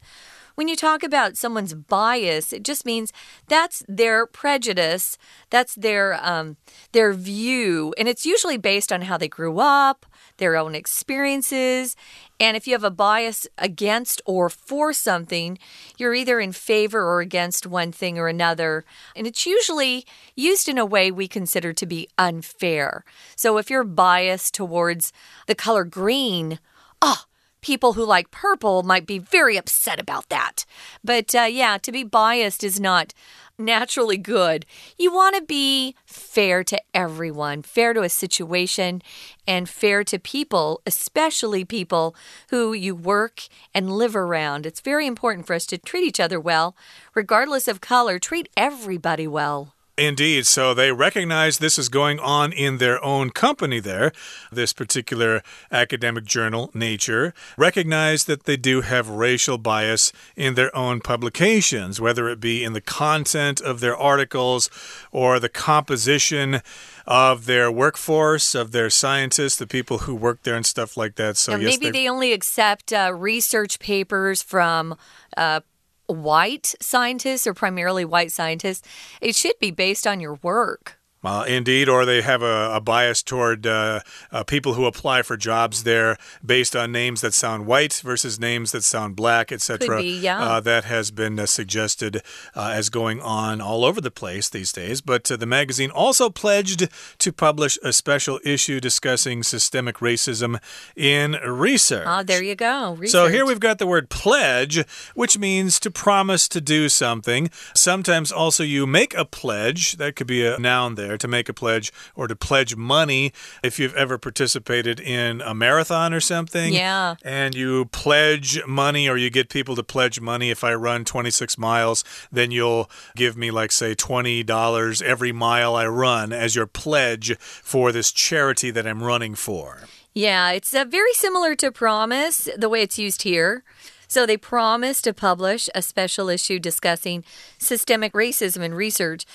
When 0.56 0.70
you 0.70 0.78
talk 0.78 1.04
about 1.04 1.36
someone's 1.36 1.74
bias, 1.74 2.54
it 2.54 2.64
just 2.64 2.86
means 2.86 3.12
that's 3.50 3.84
their 3.90 4.26
prejudice, 4.26 5.18
that's 5.50 5.76
their 5.76 6.18
um, 6.26 6.56
their 6.94 7.12
view, 7.12 7.94
and 7.98 8.08
it's 8.08 8.26
usually 8.26 8.56
based 8.58 8.94
on 8.94 9.02
how 9.02 9.18
they 9.18 9.28
grew 9.28 9.60
up, 9.60 10.06
their 10.38 10.56
own 10.56 10.74
experiences, 10.74 11.98
and 12.40 12.56
if 12.56 12.68
you 12.68 12.74
have 12.74 12.86
a 12.86 12.90
bias 12.90 13.48
against 13.58 14.22
or 14.26 14.50
for 14.50 14.94
something, 14.94 15.58
you're 15.98 16.16
either 16.16 16.40
in 16.40 16.54
favor 16.54 17.02
or 17.02 17.20
against 17.20 17.68
one 17.68 17.92
thing 17.92 18.18
or 18.18 18.30
another, 18.30 18.86
and 19.14 19.28
it's 19.28 19.46
usually 19.46 20.06
used 20.36 20.70
in 20.70 20.78
a 20.78 20.86
way 20.86 21.12
we 21.12 21.28
consider 21.28 21.74
to 21.74 21.86
be 21.86 22.08
unfair. 22.18 23.04
So 23.36 23.58
if 23.58 23.70
you're 23.70 23.84
biased 23.84 24.54
towards 24.54 25.12
the 25.48 25.56
color 25.56 25.84
green. 25.84 26.60
Oh, 27.02 27.24
people 27.66 27.94
who 27.94 28.06
like 28.06 28.30
purple 28.30 28.84
might 28.84 29.08
be 29.08 29.18
very 29.18 29.58
upset 29.58 30.00
about 30.00 30.30
that. 30.30 30.66
But 31.04 31.34
uh, 31.34 31.50
yeah, 31.50 31.80
to 31.80 31.92
be 31.92 32.04
biased 32.04 32.64
is 32.64 32.80
not 32.80 33.12
naturally 33.58 34.18
good. 34.18 34.68
You 35.00 35.12
want 35.12 35.36
to 35.36 35.42
be 35.42 35.96
fair 36.06 36.64
to 36.64 36.80
everyone, 36.94 37.64
fair 37.64 37.94
to 37.94 38.04
a 38.04 38.10
situation, 38.10 39.02
and 39.48 39.68
fair 39.68 40.04
to 40.04 40.20
people, 40.20 40.82
especially 40.86 41.66
people 41.66 42.16
who 42.52 42.74
you 42.74 42.94
work 42.94 43.48
and 43.74 43.98
live 43.98 44.16
around. 44.16 44.68
It's 44.68 44.82
very 44.82 45.08
important 45.08 45.48
for 45.48 45.56
us 45.56 45.66
to 45.68 45.80
treat 45.80 46.04
each 46.04 46.20
other 46.20 46.40
well, 46.40 46.76
regardless 47.16 47.68
of 47.68 47.82
color, 47.82 48.20
treat 48.20 48.48
everybody 48.56 49.28
well. 49.28 49.75
Indeed. 49.98 50.46
So 50.46 50.74
they 50.74 50.92
recognize 50.92 51.58
this 51.60 51.80
is 51.80 51.88
going 51.88 52.20
on 52.20 52.52
in 52.52 52.80
their 52.80 53.04
own 53.04 53.30
company 53.30 53.80
there. 53.80 54.12
This 54.52 54.74
particular 54.74 55.42
academic 55.72 56.26
journal, 56.26 56.70
Nature, 56.74 57.34
recognize 57.58 58.26
that 58.26 58.44
they 58.44 58.58
do 58.58 58.82
have 58.82 59.08
racial 59.08 59.58
bias 59.58 60.12
in 60.36 60.56
their 60.56 60.76
own 60.76 61.00
publications, 61.00 62.02
whether 62.02 62.28
it 62.28 62.42
be 62.42 62.62
in 62.62 62.74
the 62.74 62.82
content 62.82 63.62
of 63.62 63.80
their 63.80 63.96
articles 63.96 64.70
or 65.12 65.40
the 65.40 65.48
composition 65.50 66.62
of 67.08 67.46
their 67.46 67.72
workforce, 67.72 68.54
of 68.54 68.72
their 68.74 68.90
scientists, 68.90 69.56
the 69.56 69.68
people 69.68 70.00
who 70.00 70.14
work 70.16 70.44
there 70.44 70.56
and 70.56 70.66
stuff 70.66 70.98
like 70.98 71.16
that. 71.16 71.38
So, 71.38 71.54
And 71.54 71.64
yes, 71.64 71.72
maybe 71.74 71.86
they- 71.86 72.00
they 72.04 72.10
only 72.10 72.34
accept 72.34 72.92
uh, 72.92 73.14
research 73.16 73.80
papers 73.80 74.42
from 74.42 74.98
uh, 75.38 75.62
white 76.08 76.76
scientists 76.82 77.48
or 77.48 77.54
primarily 77.54 78.06
white 78.06 78.32
scientists. 78.32 78.88
It 79.22 79.36
should 79.36 79.60
be 79.60 79.72
based 79.72 80.06
on 80.06 80.20
your 80.20 80.36
work. 80.42 81.00
Uh, 81.26 81.44
indeed, 81.48 81.90
or 81.90 82.06
they 82.06 82.22
have 82.22 82.42
a, 82.42 82.72
a 82.76 82.82
bias 82.82 83.24
toward 83.24 83.66
uh, 83.66 84.00
uh, 84.32 84.44
people 84.44 84.76
who 84.76 84.86
apply 84.86 85.22
for 85.22 85.36
jobs 85.36 85.84
there 85.84 86.18
based 86.46 86.76
on 86.76 86.92
names 86.92 87.22
that 87.22 87.34
sound 87.34 87.66
white 87.66 88.02
versus 88.04 88.40
names 88.40 88.72
that 88.72 88.84
sound 88.84 89.16
black, 89.16 89.52
etc. 89.52 90.02
Yeah. 90.02 90.40
Uh, 90.40 90.60
that 90.60 90.86
has 90.86 91.12
been 91.12 91.40
uh, 91.40 91.46
suggested 91.46 92.22
uh, 92.56 92.72
as 92.74 92.90
going 92.90 93.22
on 93.22 93.62
all 93.62 93.84
over 93.84 94.00
the 94.00 94.12
place 94.12 94.50
these 94.50 94.72
days. 94.72 95.02
But 95.02 95.24
the 95.26 95.46
magazine 95.46 95.90
also 95.90 96.30
pledged 96.30 96.88
to 97.18 97.34
publish 97.34 97.78
a 97.84 97.92
special 97.92 98.40
issue 98.44 98.80
discussing 98.80 99.44
systemic 99.44 99.98
racism 99.98 100.62
in 100.96 101.34
research. 101.44 102.06
Ah, 102.08 102.24
there 102.24 102.44
you 102.44 102.56
go. 102.56 102.94
Research. 102.94 103.12
So 103.12 103.28
here 103.28 103.46
we've 103.46 103.60
got 103.60 103.80
the 103.80 103.88
word 103.88 104.10
pledge, 104.10 104.86
which 105.16 105.38
means 105.38 105.80
to 105.80 105.92
promise 105.92 106.48
to 106.50 106.62
do 106.62 106.90
something. 106.90 107.50
Sometimes 107.74 108.32
also 108.32 108.64
you 108.64 108.86
make 108.86 109.14
a 109.16 109.26
pledge. 109.26 109.94
That 109.94 110.16
could 110.16 110.28
be 110.28 110.46
a 110.46 110.60
noun 110.60 110.96
there 110.96 111.15
to 111.18 111.28
make 111.28 111.50
a 111.50 111.54
pledge 111.54 111.92
or 112.16 112.28
to 112.28 112.36
pledge 112.36 112.76
money 112.76 113.32
if 113.64 113.80
you've 113.80 113.96
ever 113.96 114.18
participated 114.18 115.00
in 115.00 115.42
a 115.42 115.54
marathon 115.54 116.14
or 116.14 116.20
something. 116.20 116.74
Yeah. 116.74 117.16
And 117.24 117.56
you 117.56 117.86
pledge 117.86 118.66
money 118.66 119.08
or 119.08 119.18
you 119.18 119.30
get 119.30 119.50
people 119.50 119.76
to 119.76 119.84
pledge 119.84 120.20
money. 120.20 120.50
If 120.50 120.64
I 120.64 120.74
run 120.74 121.06
26 121.06 121.58
miles, 121.58 122.04
then 122.32 122.52
you'll 122.52 122.90
give 123.16 123.38
me, 123.38 123.52
like, 123.52 123.72
say, 123.72 123.96
$20 123.96 125.02
every 125.02 125.32
mile 125.32 125.76
I 125.76 125.88
run 125.88 126.34
as 126.34 126.56
your 126.56 126.68
pledge 126.68 127.38
for 127.40 127.92
this 127.92 128.12
charity 128.12 128.72
that 128.72 128.88
I'm 128.88 129.04
running 129.04 129.36
for. 129.36 129.88
Yeah, 130.14 130.52
it's 130.52 130.74
uh, 130.74 130.86
very 130.88 131.14
similar 131.14 131.56
to 131.56 131.72
promise, 131.72 132.48
the 132.58 132.70
way 132.70 132.82
it's 132.82 132.98
used 132.98 133.24
here. 133.24 133.64
So 134.08 134.26
they 134.26 134.38
promised 134.38 135.04
to 135.06 135.14
publish 135.14 135.70
a 135.76 135.82
special 135.82 136.30
issue 136.30 136.60
discussing 136.60 137.24
systemic 137.58 138.14
racism 138.14 138.62
in 138.62 138.74
research. 138.74 139.26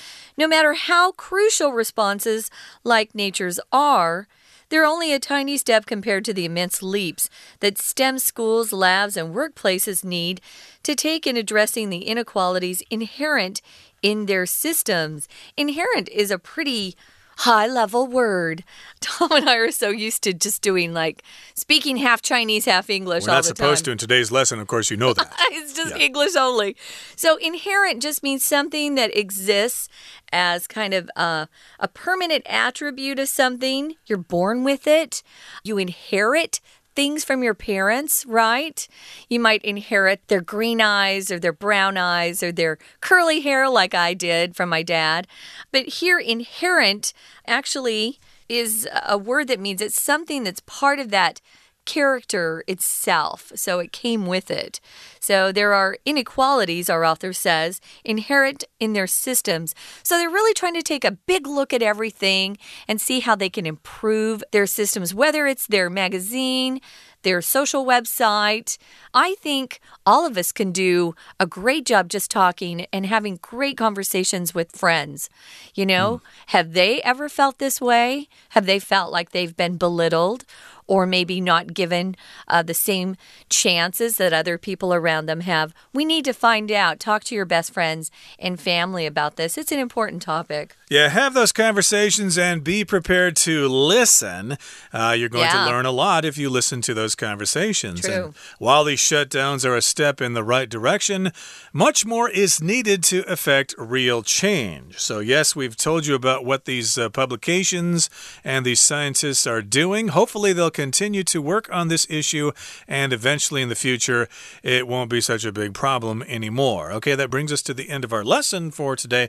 No 0.41 0.49
matter 0.49 0.73
how 0.73 1.13
crucial 1.13 1.71
responses 1.73 2.51
like 2.83 3.15
nature's 3.15 3.61
are, 3.71 4.27
they're 4.71 4.87
only 4.87 5.13
a 5.13 5.19
tiny 5.19 5.59
step 5.59 5.85
compared 5.85 6.25
to 6.25 6.33
the 6.33 6.47
immense 6.47 6.83
leaps 6.83 7.29
that 7.59 7.77
STEM 7.77 8.19
schools, 8.19 8.73
labs, 8.73 9.19
and 9.19 9.35
workplaces 9.35 10.03
need 10.03 10.41
to 10.83 10.95
take 10.95 11.27
in 11.27 11.37
addressing 11.37 11.91
the 11.91 12.07
inequalities 12.07 12.83
inherent 12.89 13.61
in 14.01 14.25
their 14.25 14.47
systems. 14.47 15.29
Inherent 15.59 16.09
is 16.09 16.31
a 16.31 16.39
pretty 16.39 16.97
high 17.39 17.67
level 17.67 18.07
word. 18.07 18.65
Tom 19.01 19.33
and 19.33 19.49
I 19.49 19.57
are 19.57 19.71
so 19.71 19.89
used 19.89 20.23
to 20.25 20.35
just 20.35 20.61
doing 20.63 20.93
like 20.93 21.23
speaking 21.55 21.97
half 21.97 22.21
Chinese, 22.23 22.65
half 22.67 22.91
English 22.91 23.25
We're 23.27 23.33
not 23.33 23.45
supposed 23.45 23.85
time. 23.85 23.85
to 23.87 23.93
in 23.93 23.99
today's 23.99 24.31
lesson, 24.31 24.59
of 24.61 24.67
course, 24.67 24.91
you 24.91 24.97
know 24.97 25.13
that. 25.15 25.33
it's 25.51 25.73
just 25.73 25.97
Yeah. 25.97 26.05
English 26.05 26.37
only. 26.37 26.77
So 27.17 27.37
inherent 27.37 28.03
just 28.03 28.23
means 28.23 28.45
something 28.45 28.95
that 28.97 29.17
exists 29.17 29.89
as 30.33 30.67
kind 30.67 30.93
of 30.95 31.11
a, 31.17 31.49
a 31.79 31.89
permanent 31.89 32.45
attribute 32.47 33.19
of 33.19 33.29
something. 33.29 33.95
You're 34.07 34.19
born 34.19 34.63
with 34.65 34.87
it. 34.87 35.23
You 35.65 35.79
inherit 35.79 36.61
things 36.95 37.25
from 37.25 37.43
your 37.43 37.55
parents, 37.55 38.25
right? 38.27 38.87
You 39.29 39.41
might 39.41 39.65
inherit 39.65 40.27
their 40.29 40.41
green 40.41 40.81
eyes 40.81 41.31
or 41.31 41.39
their 41.39 41.53
brown 41.53 41.97
eyes 41.97 42.43
or 42.43 42.53
their 42.53 42.79
curly 43.01 43.41
hair, 43.41 43.69
like 43.69 43.95
I 43.95 44.15
did 44.15 44.57
from 44.57 44.69
my 44.69 44.83
dad. 44.83 45.27
But 45.73 45.87
here, 45.87 46.19
inherent 46.19 47.13
actually 47.47 48.19
is 48.49 48.89
a 49.07 49.17
word 49.17 49.49
that 49.49 49.61
means 49.61 49.81
it's 49.81 50.01
something 50.01 50.43
that's 50.43 50.61
part 50.67 50.99
of 50.99 51.11
that 51.11 51.41
character 51.85 52.65
itself. 52.67 53.53
So 53.55 53.79
it 53.79 53.93
came 53.93 54.27
with 54.27 54.51
it. 54.51 54.81
So 55.21 55.53
there 55.53 55.75
are 55.75 55.99
inequalities, 56.05 56.89
our 56.89 57.05
author 57.05 57.33
says, 57.33 57.81
inherent 58.05 58.65
in 58.79 58.93
their 58.93 59.07
systems. 59.07 59.75
So 60.03 60.17
they're 60.17 60.31
really 60.31 60.55
trying 60.55 60.75
to 60.75 60.83
take 60.83 61.05
a 61.05 61.13
big 61.13 61.47
look 61.47 61.73
at 61.73 61.83
everything 61.83 62.59
and 62.89 63.01
see 63.01 63.21
how 63.21 63.35
they 63.35 63.51
can 63.51 63.67
improve 63.67 64.43
their 64.53 64.67
systems, 64.67 65.15
whether 65.15 65.47
it's 65.47 65.67
their 65.67 65.91
magazine, 65.91 66.81
their 67.23 67.43
social 67.43 67.85
website. 67.85 68.79
I 69.13 69.35
think 69.41 69.81
all 70.07 70.27
of 70.27 70.37
us 70.37 70.53
can 70.53 70.73
do 70.73 71.15
a 71.39 71.47
great 71.47 71.85
job 71.85 72.09
just 72.09 72.31
talking 72.31 72.87
and 72.93 73.07
having 73.07 73.39
great 73.43 73.77
conversations 73.77 74.55
with 74.55 74.77
friends. 74.77 75.29
You 75.75 75.87
know, 75.87 76.19
hmm. 76.19 76.25
have 76.47 76.73
they 76.73 77.03
ever 77.03 77.29
felt 77.29 77.59
this 77.59 77.81
way? 77.81 78.29
Have 78.51 78.67
they 78.67 78.79
felt 78.79 79.13
like 79.13 79.31
they've 79.31 79.57
been 79.57 79.77
belittled? 79.77 80.45
Or 80.91 81.07
maybe 81.07 81.41
not 81.41 81.73
given 81.73 82.17
uh, 82.49 82.63
the 82.65 82.75
same 82.75 83.15
chances 83.49 84.17
that 84.17 84.33
other 84.33 84.59
people 84.59 84.93
around 84.93 85.27
them 85.27 85.41
have. 85.43 85.73
We 85.93 86.05
need 86.05 86.25
to 86.25 86.33
find 86.33 86.73
out. 86.73 86.99
Talk 86.99 87.23
to 87.25 87.35
your 87.37 87.45
best 87.45 87.73
friends 87.73 88.11
and 88.41 88.59
family 88.59 89.07
about 89.07 89.37
this. 89.37 89.57
It's 89.57 89.71
an 89.71 89.79
important 89.79 90.21
topic. 90.21 90.77
Yeah, 90.91 91.09
have 91.09 91.33
those 91.35 91.53
conversations 91.53 92.37
and 92.37 92.65
be 92.65 92.85
prepared 92.85 93.37
to 93.47 93.69
listen. 93.69 94.59
Uh, 94.93 95.15
you're 95.17 95.29
going 95.29 95.45
Yeah. 95.45 95.65
to 95.65 95.71
learn 95.71 95.87
a 95.87 95.93
lot 95.93 96.25
if 96.25 96.37
you 96.37 96.51
listen 96.51 96.81
to 96.83 96.95
those 96.95 97.15
conversations. 97.15 98.01
True. 98.01 98.13
And 98.25 98.35
while 98.59 98.83
these 98.83 98.99
shutdowns 98.99 99.65
are 99.65 99.77
a 99.77 99.83
step 99.83 100.21
in 100.21 100.35
the 100.35 100.43
right 100.43 100.69
direction, 100.69 101.31
much 101.73 102.05
more 102.05 102.29
is 102.29 102.61
needed 102.61 103.05
to 103.05 103.23
affect 103.31 103.77
real 103.79 104.25
change. 104.25 104.99
So, 104.99 105.21
yes, 105.21 105.55
we've 105.55 105.77
told 105.77 106.07
you 106.07 106.17
about 106.17 106.45
what 106.45 106.65
these 106.65 106.99
uh, 106.99 107.09
publications 107.11 108.11
and 108.43 108.67
these 108.67 108.81
scientists 108.81 109.47
are 109.47 109.63
doing. 109.63 110.09
Hopefully, 110.09 110.53
they'll 110.53 110.71
continue 110.81 111.23
to 111.23 111.43
work 111.43 111.69
on 111.71 111.89
this 111.89 112.07
issue, 112.09 112.53
and 112.89 113.13
eventually 113.13 113.61
in 113.61 113.69
the 113.69 113.75
future, 113.75 114.29
it 114.63 114.89
won't 114.89 115.11
be 115.11 115.21
such 115.21 115.45
a 115.45 115.53
big 115.53 115.75
problem 115.75 116.23
anymore. 116.23 116.91
Okay, 116.93 117.15
that 117.15 117.29
brings 117.29 117.53
us 117.53 117.61
to 117.61 117.75
the 117.75 117.91
end 117.91 118.03
of 118.03 118.15
our 118.15 118.25
lesson 118.25 118.71
for 118.71 118.97
today, 118.97 119.29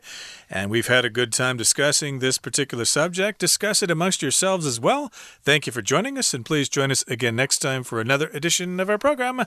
and 0.49 0.71
we've 0.71 0.87
had 0.87 1.03
a 1.03 1.09
good 1.09 1.33
time 1.33 1.57
discussing 1.57 2.19
this 2.19 2.37
particular 2.37 2.85
subject. 2.85 3.37
Discuss 3.37 3.83
it 3.83 3.91
amongst 3.91 4.21
yourselves 4.21 4.65
as 4.65 4.79
well. 4.79 5.11
Thank 5.43 5.67
you 5.67 5.73
for 5.73 5.81
joining 5.81 6.17
us, 6.17 6.33
and 6.33 6.45
please 6.45 6.69
join 6.69 6.89
us 6.89 7.03
again 7.09 7.35
next 7.35 7.57
time 7.57 7.83
for 7.83 7.99
another 7.99 8.29
edition 8.29 8.79
of 8.79 8.89
our 8.89 8.97
program. 8.97 9.43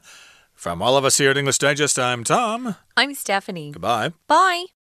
From 0.52 0.82
all 0.82 0.98
of 0.98 1.06
us 1.06 1.16
here 1.16 1.30
at 1.30 1.38
English 1.38 1.58
Digest, 1.58 1.98
I'm 1.98 2.22
Tom. 2.22 2.76
I'm 2.98 3.14
Stephanie. 3.14 3.72
Goodbye. 3.72 4.12
Bye. 4.28 4.73